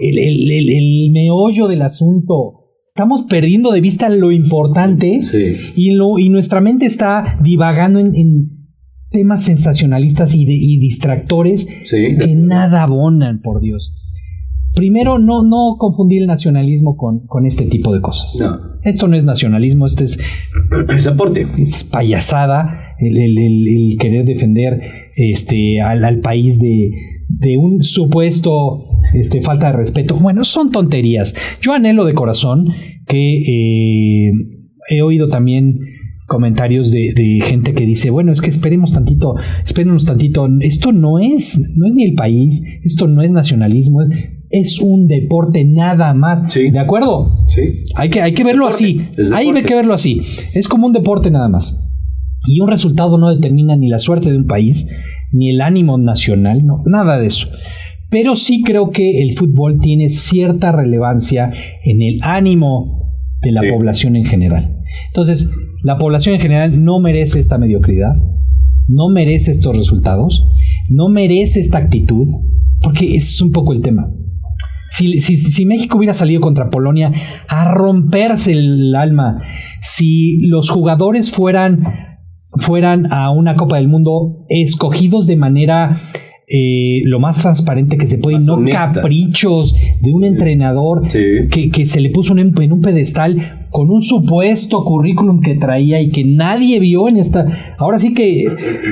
el, 0.00 1.11
meollo 1.12 1.68
del 1.68 1.83
asunto. 1.83 2.61
Estamos 2.87 3.22
perdiendo 3.22 3.72
de 3.72 3.80
vista 3.80 4.09
lo 4.09 4.30
importante 4.30 5.18
y, 5.74 5.90
lo, 5.92 6.18
y 6.18 6.28
nuestra 6.28 6.61
mente 6.61 6.87
está 6.87 7.38
divagando 7.42 7.98
en 7.98 8.54
temas 9.14 9.44
sensacionalistas 9.44 10.35
y, 10.35 10.44
distractores 10.78 11.66
que 11.88 12.35
nada 12.35 12.83
abonan, 12.83 13.40
por 13.40 13.61
Dios. 13.61 13.94
Primero, 14.74 15.20
no, 15.20 15.44
no 15.44 15.76
confundir 15.78 16.22
el 16.22 16.26
nacionalismo 16.26 16.96
con, 16.96 17.24
con 17.28 17.46
este 17.46 17.66
tipo 17.66 17.94
de 17.94 18.00
cosas. 18.00 18.37
Esto 18.83 19.07
no 19.07 19.14
es 19.14 19.22
nacionalismo, 19.24 19.87
esto 19.87 20.02
es, 20.02 20.18
es 20.94 21.07
aporte. 21.07 21.46
Es 21.57 21.85
payasada 21.85 22.84
el, 22.98 23.96
querer 23.98 24.24
defender 24.24 24.80
este, 25.16 25.80
al, 25.80 26.20
país 26.20 26.59
de, 26.59 26.90
de, 27.28 27.57
un 27.57 27.83
supuesto 27.83 28.85
este, 29.12 29.42
falta 29.42 29.68
de 29.68 29.78
respeto. 29.78 30.16
Bueno, 30.16 30.44
son 30.44 30.70
tonterías. 30.70 31.35
Yo 31.61 31.72
anhelo 31.72 32.04
de 32.04 32.14
corazón 32.14 32.66
que 33.07 33.35
eh, 33.37 34.33
he 34.90 35.02
oído 35.02 35.28
también 35.28 35.78
comentarios 36.26 36.90
de, 36.90 37.40
gente 37.44 37.74
que 37.74 37.85
dice, 37.85 38.11
bueno, 38.11 38.33
es 38.33 38.40
que 38.40 38.50
esperemos 38.50 38.92
tantito, 38.92 39.35
espérenos 39.64 40.04
tantito, 40.04 40.48
esto 40.61 40.92
no 40.92 41.18
es, 41.18 41.61
no 41.76 41.87
es 41.87 41.94
ni 41.94 42.04
el 42.04 42.14
país, 42.14 42.62
esto 42.83 43.07
no 43.07 43.22
es 43.22 43.30
nacionalismo, 43.30 44.00
es 44.50 44.80
un 44.80 45.07
deporte 45.07 45.64
nada 45.64 46.14
más. 46.14 46.54
¿De 46.54 46.78
acuerdo? 46.78 47.44
Sí. 47.48 47.85
Hay 47.94 48.09
que, 48.09 48.22
hay 48.22 48.33
que 48.33 48.44
verlo 48.44 48.66
así. 48.66 49.00
Hay 49.35 49.52
que 49.52 49.74
verlo 49.74 49.92
así. 49.92 50.20
Es 50.54 50.68
como 50.68 50.87
un 50.87 50.92
deporte 50.92 51.30
nada 51.30 51.48
más. 51.48 51.93
Y 52.46 52.61
un 52.61 52.68
resultado 52.68 53.18
no 53.18 53.35
determina 53.35 53.76
ni 53.76 53.88
la 53.88 53.98
suerte 53.98 54.30
de 54.30 54.37
un 54.37 54.46
país, 54.46 54.87
ni 55.33 55.50
el 55.50 55.61
ánimo 55.61 55.98
nacional, 55.98 56.64
no, 56.64 56.83
nada 56.87 57.18
de 57.18 57.26
eso. 57.26 57.48
Pero 58.11 58.37
sí 58.37 58.62
creo 58.62 58.90
que 58.90 59.22
el 59.22 59.35
fútbol 59.35 59.80
tiene 59.80 60.11
cierta 60.11 60.70
relevancia 60.72 61.50
en 61.85 62.02
el 62.02 62.20
ánimo 62.22 63.12
de 63.42 63.52
la 63.52 63.62
población 63.68 64.16
en 64.16 64.24
general. 64.24 64.76
Entonces, 65.09 65.50
la 65.83 65.98
población 65.98 66.37
en 66.37 66.40
general 66.40 66.85
no 66.85 67.00
merece 67.00 67.38
esta 67.38 67.59
mediocridad, 67.59 68.14
no 68.88 69.09
merece 69.11 69.50
estos 69.50 69.76
resultados, 69.76 70.46
no 70.88 71.09
merece 71.09 71.61
esta 71.61 71.78
actitud, 71.78 72.28
porque 72.80 73.16
es 73.16 73.40
un 73.40 73.52
poco 73.52 73.72
el 73.72 73.80
tema. 73.80 74.11
Si, 74.90 75.66
México 75.66 75.98
hubiera 75.98 76.12
salido 76.12 76.40
contra 76.40 76.70
Polonia 76.70 77.11
a 77.48 77.64
romperse 77.64 78.52
el 78.52 78.94
alma, 78.94 79.42
si 79.80 80.46
los 80.46 80.70
jugadores 80.70 81.33
fueran, 81.33 81.83
fueran 82.56 83.12
a 83.12 83.30
una 83.30 83.56
Copa 83.56 83.76
del 83.76 83.88
Mundo 83.88 84.44
escogidos 84.48 85.26
de 85.26 85.36
manera 85.36 85.94
eh, 86.46 87.00
lo 87.04 87.20
más 87.20 87.40
transparente 87.40 87.96
que 87.96 88.06
se 88.06 88.18
puede, 88.18 88.38
no 88.40 88.62
caprichos 88.70 89.74
de 90.02 90.12
un 90.12 90.24
entrenador 90.24 91.08
que, 91.08 91.86
se 91.86 92.00
le 92.00 92.10
puso 92.10 92.36
en, 92.36 92.52
en 92.60 92.72
un 92.72 92.82
pedestal 92.82 93.66
con 93.70 93.90
un 93.90 94.02
supuesto 94.02 94.84
currículum 94.84 95.40
que 95.40 95.54
traía 95.54 96.02
y 96.02 96.10
que 96.10 96.22
nadie 96.22 96.80
vio 96.80 97.08
en 97.08 97.16
esta. 97.16 97.74
Ahora 97.78 97.98
sí 97.98 98.12
que 98.12 98.44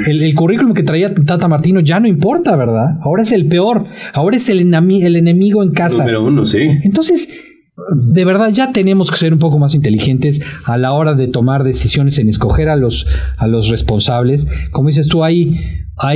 el, 0.07 0.35
currículum 0.35 0.73
que 0.73 0.83
traía 0.83 1.13
Tata 1.13 1.47
Martino 1.47 1.81
ya 1.81 2.01
no 2.01 2.09
importa, 2.09 2.57
¿verdad? 2.57 2.99
Ahora 3.03 3.23
es 3.23 3.33
el 3.33 3.47
peor, 3.47 3.85
ahora 4.15 4.37
es 4.37 4.49
el, 4.49 4.73
el 4.73 5.17
enemigo 5.17 5.63
en 5.63 5.73
casa. 5.73 5.99
Número 5.99 6.25
uno, 6.25 6.47
sí. 6.47 6.63
Entonces, 6.83 7.52
de 7.95 8.25
verdad 8.25 8.51
ya 8.53 8.73
tenemos 8.73 9.11
que 9.11 9.17
ser 9.17 9.33
un 9.33 9.39
poco 9.39 9.59
más 9.59 9.75
inteligentes 9.75 10.43
a 10.65 10.77
la 10.77 10.93
hora 10.93 11.15
de 11.15 11.29
tomar 11.29 11.65
decisiones 11.65 12.19
en 12.19 12.29
escoger 12.29 12.69
a 12.69 12.77
los, 12.77 13.07
a 13.37 13.47
los 13.47 13.69
responsables. 13.69 14.47
Como 14.71 14.89
dices 14.89 15.09
tú, 15.09 15.25
hay 15.25 15.57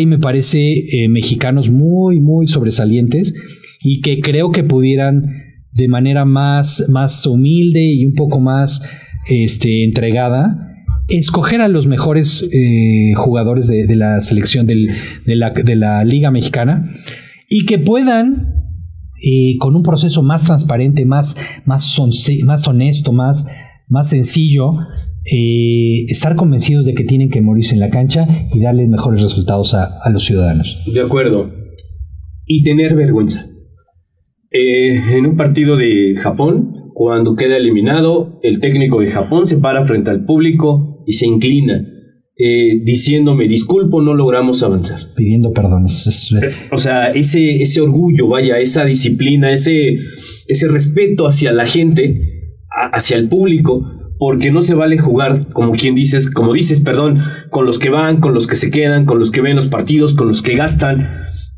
me 0.07 0.19
parece, 0.19 0.73
eh, 0.73 1.09
mexicanos 1.09 1.71
muy, 1.71 2.21
muy 2.21 2.49
sobresalientes 2.49 3.35
y 3.81 4.01
que 4.01 4.21
creo 4.21 4.51
que 4.51 4.65
pudieran 4.65 5.45
de 5.73 5.89
manera 5.89 6.25
más, 6.25 6.87
más 6.89 7.27
humilde 7.27 7.83
y 7.83 8.05
un 8.05 8.15
poco 8.15 8.41
más 8.41 8.83
este, 9.29 9.85
entregada 9.85 10.67
escoger 11.09 11.61
a 11.61 11.69
los 11.69 11.87
mejores 11.87 12.49
eh, 12.53 13.13
jugadores 13.17 13.69
de, 13.69 13.95
la 13.95 14.21
selección 14.21 14.67
de, 14.67 14.89
la, 15.27 16.05
Liga 16.05 16.31
Mexicana 16.31 16.91
y 17.49 17.65
que 17.65 17.79
puedan, 17.79 18.56
eh, 19.23 19.57
con 19.59 19.75
un 19.75 19.83
proceso 19.83 20.23
más 20.23 20.45
transparente, 20.45 21.05
más, 21.07 21.37
más, 21.65 21.99
más 22.45 22.69
honesto, 22.69 23.13
más, 23.13 23.49
más 23.89 24.09
sencillo, 24.09 24.73
eh, 25.25 26.05
estar 26.09 26.37
convencidos 26.37 26.85
de 26.85 26.95
que 26.95 27.05
tienen 27.05 27.31
que 27.31 27.41
morirse 27.41 27.75
en 27.75 27.81
la 27.81 27.91
cancha 27.91 28.27
y 28.53 28.61
darle 28.61 28.87
mejores 28.87 29.23
resultados 29.23 29.75
a, 29.75 30.09
los 30.11 30.25
ciudadanos. 30.25 30.85
De 30.93 31.01
acuerdo. 31.01 31.51
Y 32.47 32.63
tener 32.63 32.95
vergüenza. 32.95 33.47
Eh, 34.53 35.17
en 35.17 35.27
un 35.27 35.37
partido 35.37 35.77
de 35.77 36.15
Japón, 36.17 36.93
cuando 36.95 37.35
queda 37.35 37.57
eliminado, 37.57 38.39
el 38.43 38.61
técnico 38.61 39.01
de 39.01 39.11
Japón 39.11 39.47
se 39.47 39.59
para 39.59 39.85
frente 39.85 40.11
al 40.11 40.25
público 40.25 41.03
y 41.07 41.15
se 41.15 41.27
inclina, 41.27 41.85
eh, 42.39 42.81
diciéndome, 42.83 43.49
disculpo, 43.49 44.03
no 44.03 44.15
logramos 44.15 44.63
avanzar. 44.63 45.01
Pidiendo 45.17 45.53
perdones. 45.53 46.35
O 46.71 46.79
sea, 46.79 47.13
ese, 47.13 47.63
ese 47.63 47.81
orgullo, 47.81 48.29
vaya, 48.29 48.59
esa 48.59 48.85
disciplina, 48.85 49.53
ese, 49.53 49.97
ese 50.47 50.69
respeto 50.69 51.27
hacia 51.27 51.53
la 51.53 51.67
gente, 51.67 52.53
hacia 52.93 53.17
el 53.17 53.29
público, 53.29 53.87
porque 54.19 54.51
no 54.51 54.63
se 54.63 54.75
vale 54.75 54.99
jugar 54.99 55.49
como 55.53 55.73
quien 55.73 55.95
dices, 55.95 56.31
como 56.31 56.53
dices, 56.53 56.81
perdón, 56.81 57.21
con 57.51 57.65
los 57.65 57.79
que 57.79 57.91
van, 57.91 58.21
con 58.21 58.35
los 58.35 58.47
que 58.47 58.57
se 58.57 58.71
quedan, 58.71 59.07
con 59.07 59.19
los 59.19 59.31
que 59.31 59.41
ven 59.41 59.57
los 59.57 59.69
partidos, 59.69 60.15
con 60.15 60.29
los 60.29 60.43
que 60.43 60.57
gastan 60.57 61.09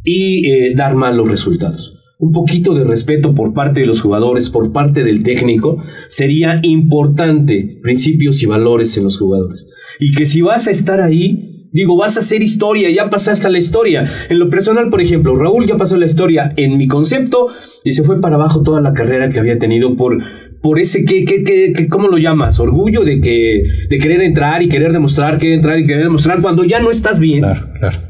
y 0.05 0.49
eh, 0.51 0.75
dar 0.77 0.95
malos 0.95 1.29
resultados. 1.29 1.98
Un 2.21 2.33
poquito 2.33 2.75
de 2.75 2.83
respeto 2.83 3.33
por 3.33 3.55
parte 3.55 3.81
de 3.81 3.87
los 3.87 4.01
jugadores, 4.01 4.51
por 4.51 4.73
parte 4.73 5.05
del 5.05 5.23
técnico, 5.23 5.79
sería 6.09 6.59
importante, 6.65 7.79
principios 7.81 8.43
y 8.43 8.47
valores 8.47 8.97
en 8.97 9.05
los 9.05 9.19
jugadores. 9.19 9.69
Y 10.01 10.13
que 10.13 10.27
si 10.27 10.43
vas 10.43 10.67
a 10.67 10.73
estar 10.73 11.01
ahí, 11.01 11.69
digo, 11.73 11.97
vas 11.97 12.17
a 12.17 12.21
hacer 12.21 12.43
historia, 12.43 12.91
ya 12.91 13.09
pasaste 13.09 13.49
la 13.49 13.59
historia. 13.59 14.11
En 14.29 14.41
lo 14.41 14.51
personal, 14.51 14.91
por 14.91 15.01
ejemplo, 15.01 15.37
Raúl 15.37 15.69
ya 15.69 15.77
pasó 15.77 15.97
la 15.97 16.07
historia 16.07 16.53
en 16.57 16.77
mi 16.77 16.89
concepto 16.89 17.49
y 17.85 17.93
se 17.93 18.03
fue 18.03 18.21
para 18.21 18.35
abajo 18.35 18.63
toda 18.63 18.81
la 18.81 18.95
carrera 18.95 19.31
que 19.31 19.39
había 19.39 19.59
tenido 19.59 19.97
por 19.97 20.19
por 20.61 20.81
ese, 20.81 21.05
¿qué, 21.05 21.25
qué, 21.25 21.45
qué, 21.45 21.89
cómo 21.89 22.09
lo 22.09 22.19
llamas? 22.19 22.59
Orgullo 22.59 23.05
de, 23.05 23.21
que, 23.21 23.63
de 23.89 23.99
querer 23.99 24.23
entrar 24.23 24.61
y 24.61 24.69
querer 24.69 24.93
demostrar, 24.93 25.39
querer 25.39 25.55
entrar 25.55 25.79
y 25.79 25.87
querer 25.87 26.03
demostrar 26.03 26.41
cuando 26.43 26.65
ya 26.65 26.81
no 26.81 26.91
estás 26.91 27.21
bien. 27.21 27.41
Claro, 27.41 27.69
claro. 27.79 28.08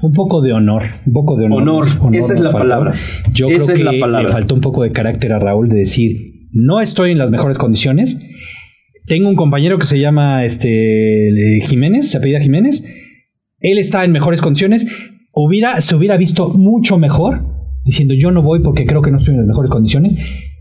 Un 0.00 0.12
poco 0.12 0.40
de 0.40 0.52
honor, 0.52 0.82
un 1.06 1.12
poco 1.12 1.36
de 1.36 1.46
honor. 1.46 1.62
Honor, 1.62 2.16
esa 2.16 2.34
es 2.34 2.40
la 2.40 2.52
palabra. 2.52 2.94
Yo 3.32 3.48
creo 3.48 3.66
que 3.66 3.84
le 3.84 4.28
faltó 4.28 4.54
un 4.54 4.60
poco 4.60 4.82
de 4.82 4.92
carácter 4.92 5.32
a 5.32 5.38
Raúl 5.38 5.68
de 5.68 5.76
decir, 5.76 6.12
no 6.52 6.80
estoy 6.80 7.12
en 7.12 7.18
las 7.18 7.30
mejores 7.30 7.58
condiciones. 7.58 8.18
Tengo 9.06 9.28
un 9.28 9.34
compañero 9.34 9.78
que 9.78 9.86
se 9.86 9.98
llama 9.98 10.44
este 10.44 11.60
Jiménez, 11.62 12.10
se 12.10 12.18
apellida 12.18 12.40
Jiménez. 12.40 12.84
Él 13.58 13.78
está 13.78 14.04
en 14.04 14.12
mejores 14.12 14.40
condiciones. 14.40 14.86
Hubiera, 15.32 15.80
se 15.80 15.94
hubiera 15.94 16.16
visto 16.16 16.48
mucho 16.48 16.98
mejor 16.98 17.44
diciendo 17.84 18.14
yo 18.14 18.30
no 18.30 18.42
voy 18.42 18.60
porque 18.60 18.86
creo 18.86 19.02
que 19.02 19.10
no 19.10 19.18
estoy 19.18 19.34
en 19.34 19.40
las 19.40 19.46
mejores 19.46 19.70
condiciones. 19.70 20.16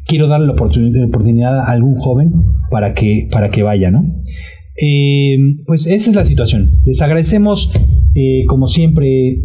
Quiero 0.06 0.28
darle 0.28 0.48
la 0.48 0.54
oportunidad, 0.54 1.60
a 1.60 1.72
algún 1.72 1.96
joven 1.96 2.32
para 2.72 2.94
que, 2.94 3.28
para 3.32 3.50
que 3.50 3.62
vaya, 3.62 3.92
¿no? 3.92 4.24
Eh, 4.82 5.38
pues 5.66 5.86
esa 5.86 6.10
es 6.10 6.16
la 6.16 6.26
situación. 6.26 6.82
Les 6.86 7.02
agradecemos, 7.02 7.72
eh, 8.16 8.46
como 8.48 8.68
siempre, 8.68 9.42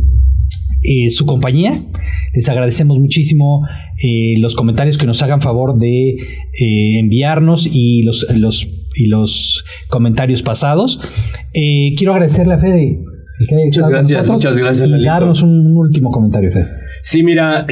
eh, 0.82 1.10
su 1.10 1.26
compañía. 1.26 1.82
Les 2.32 2.48
agradecemos 2.48 2.98
muchísimo 2.98 3.62
los 4.38 4.56
comentarios 4.56 4.98
que 4.98 5.06
nos 5.06 5.22
hagan 5.22 5.40
favor 5.40 5.78
de 5.78 6.16
enviarnos 6.98 7.64
y 7.64 8.02
los, 8.02 8.26
los, 8.36 8.68
y 8.96 9.06
los 9.06 9.64
comentarios 9.88 10.42
pasados. 10.42 11.00
quiero 11.52 12.12
agradecerle 12.12 12.54
a 12.54 12.58
Fede. 12.58 12.98
muchas 13.38 13.88
gracias, 13.88 14.28
muchas 14.28 14.56
gracias. 14.56 14.88
Y 14.88 15.04
darnos 15.04 15.42
un, 15.42 15.76
último 15.76 16.10
comentario, 16.10 16.50
Fede. 16.50 16.68
Sí, 17.02 17.22
mira, 17.22 17.66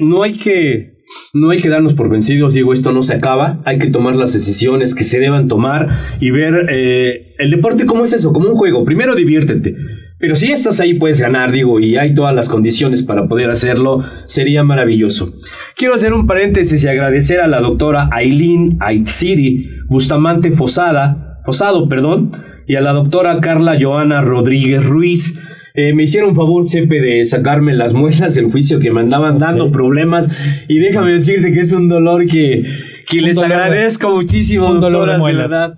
no 0.00 0.24
hay 0.24 0.36
que 0.36 1.00
no 1.34 1.50
hay 1.50 1.60
que 1.60 1.68
darnos 1.68 1.94
por 1.94 2.08
vencidos, 2.08 2.54
digo, 2.54 2.72
esto 2.72 2.92
no 2.92 3.02
se 3.02 3.14
acaba, 3.14 3.60
hay 3.64 3.78
que 3.78 3.88
tomar 3.88 4.16
las 4.16 4.32
decisiones 4.32 4.94
que 4.94 5.04
se 5.04 5.18
deban 5.18 5.48
tomar 5.48 5.88
y 6.20 6.30
ver 6.30 6.66
eh, 6.70 7.34
el 7.38 7.50
deporte 7.50 7.86
como 7.86 8.04
es 8.04 8.12
eso, 8.12 8.32
como 8.32 8.48
un 8.48 8.54
juego. 8.54 8.84
Primero 8.84 9.14
diviértete, 9.14 9.74
pero 10.20 10.36
si 10.36 10.52
estás 10.52 10.80
ahí 10.80 10.94
puedes 10.94 11.18
ganar, 11.20 11.50
digo, 11.50 11.80
y 11.80 11.96
hay 11.96 12.14
todas 12.14 12.34
las 12.34 12.50
condiciones 12.50 13.02
para 13.02 13.26
poder 13.26 13.48
hacerlo, 13.48 14.04
sería 14.26 14.62
maravilloso. 14.62 15.32
Quiero 15.76 15.94
hacer 15.94 16.12
un 16.12 16.26
paréntesis 16.26 16.84
y 16.84 16.88
agradecer 16.88 17.40
a 17.40 17.48
la 17.48 17.60
doctora 17.60 18.10
Aileen 18.12 18.76
Aitziri 18.80 19.70
Bustamante 19.88 20.52
Fosada, 20.52 21.40
Fosado, 21.46 21.88
perdón, 21.88 22.32
y 22.66 22.76
a 22.76 22.82
la 22.82 22.92
doctora 22.92 23.40
Carla 23.40 23.78
Joana 23.80 24.20
Rodríguez 24.20 24.84
Ruiz, 24.84 25.38
eh, 25.74 25.94
me 25.94 26.02
hicieron 26.02 26.34
favor, 26.34 26.66
Cepe, 26.66 27.00
de 27.00 27.24
sacarme 27.24 27.72
las 27.72 27.94
muelas 27.94 28.34
del 28.34 28.50
juicio 28.50 28.78
que 28.78 28.90
me 28.90 29.00
andaban 29.00 29.38
dando 29.38 29.72
problemas. 29.72 30.28
Y 30.68 30.78
déjame 30.80 31.12
decirte 31.12 31.52
que 31.52 31.60
es 31.60 31.72
un 31.72 31.88
dolor 31.88 32.26
que, 32.26 32.64
que 33.08 33.22
les 33.22 33.38
agradezco 33.38 34.10
muchísimo, 34.10 34.70
un 34.70 34.80
dolor 34.80 35.10
de 35.10 35.18
muelas. 35.18 35.50
verdad. 35.50 35.74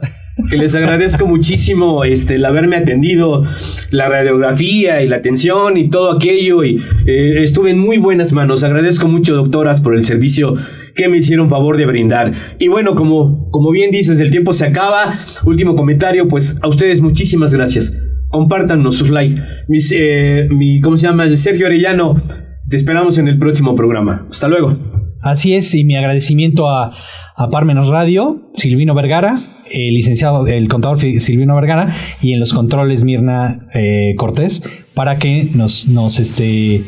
Que 0.50 0.56
les 0.56 0.74
agradezco 0.74 1.26
muchísimo 1.26 2.04
este, 2.04 2.36
el 2.36 2.44
haberme 2.44 2.76
atendido, 2.76 3.44
la 3.90 4.08
radiografía 4.08 5.02
y 5.02 5.08
la 5.08 5.16
atención 5.16 5.76
y 5.76 5.90
todo 5.90 6.10
aquello. 6.10 6.64
Y 6.64 6.78
eh, 7.06 7.42
estuve 7.42 7.70
en 7.70 7.78
muy 7.78 7.98
buenas 7.98 8.32
manos. 8.32 8.64
Agradezco 8.64 9.08
mucho, 9.08 9.34
doctoras, 9.34 9.80
por 9.80 9.94
el 9.94 10.04
servicio 10.04 10.54
que 10.94 11.08
me 11.08 11.18
hicieron 11.18 11.48
favor 11.48 11.76
de 11.76 11.86
brindar. 11.86 12.32
Y 12.58 12.68
bueno, 12.68 12.94
como, 12.94 13.50
como 13.50 13.70
bien 13.70 13.90
dices, 13.90 14.20
el 14.20 14.30
tiempo 14.30 14.52
se 14.52 14.66
acaba. 14.66 15.20
Último 15.44 15.76
comentario, 15.76 16.28
pues 16.28 16.58
a 16.62 16.68
ustedes 16.68 17.02
muchísimas 17.02 17.54
gracias 17.54 17.94
compártanos 18.32 18.96
sus 18.96 19.10
likes. 19.10 19.40
Eh, 19.94 20.48
mi, 20.50 20.80
¿Cómo 20.80 20.96
se 20.96 21.06
llama? 21.06 21.28
Sergio 21.36 21.66
Arellano. 21.66 22.20
Te 22.68 22.76
esperamos 22.76 23.18
en 23.18 23.28
el 23.28 23.38
próximo 23.38 23.74
programa. 23.76 24.26
Hasta 24.30 24.48
luego. 24.48 24.76
Así 25.20 25.54
es, 25.54 25.72
y 25.74 25.84
mi 25.84 25.94
agradecimiento 25.94 26.68
a, 26.68 26.90
a 27.42 27.50
Parmenos 27.50 27.88
Radio, 27.88 28.40
Silvino 28.54 28.94
Vergara, 28.94 29.38
el 29.70 29.94
licenciado, 29.94 30.46
el 30.46 30.68
contador 30.68 31.00
Silvino 31.00 31.54
Vergara, 31.56 31.94
y 32.20 32.32
en 32.32 32.40
los 32.40 32.52
controles 32.52 33.04
Mirna 33.04 33.60
eh, 33.74 34.14
Cortés, 34.16 34.62
para 34.94 35.18
que 35.18 35.48
nos, 35.54 35.88
nos 35.88 36.20
este 36.20 36.84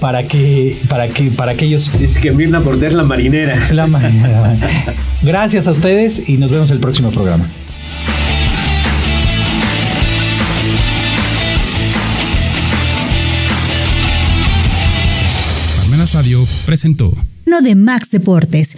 para 0.00 0.26
que 0.26 0.76
para 0.88 1.08
que 1.08 1.30
para 1.30 1.54
que 1.54 1.66
ellos 1.66 1.90
dice 1.98 2.20
que 2.20 2.30
Mirna 2.32 2.60
Cortés 2.60 2.92
la 2.92 3.04
marinera. 3.04 3.68
La 3.72 3.86
marinera. 3.86 4.56
Gracias 5.22 5.68
a 5.68 5.72
ustedes 5.72 6.28
y 6.28 6.38
nos 6.38 6.50
vemos 6.50 6.70
el 6.70 6.78
próximo 6.78 7.10
programa. 7.10 7.46
Radio 16.12 16.46
presentó. 16.66 17.12
No 17.46 17.60
de 17.60 17.74
Max 17.74 18.10
Deportes 18.10 18.76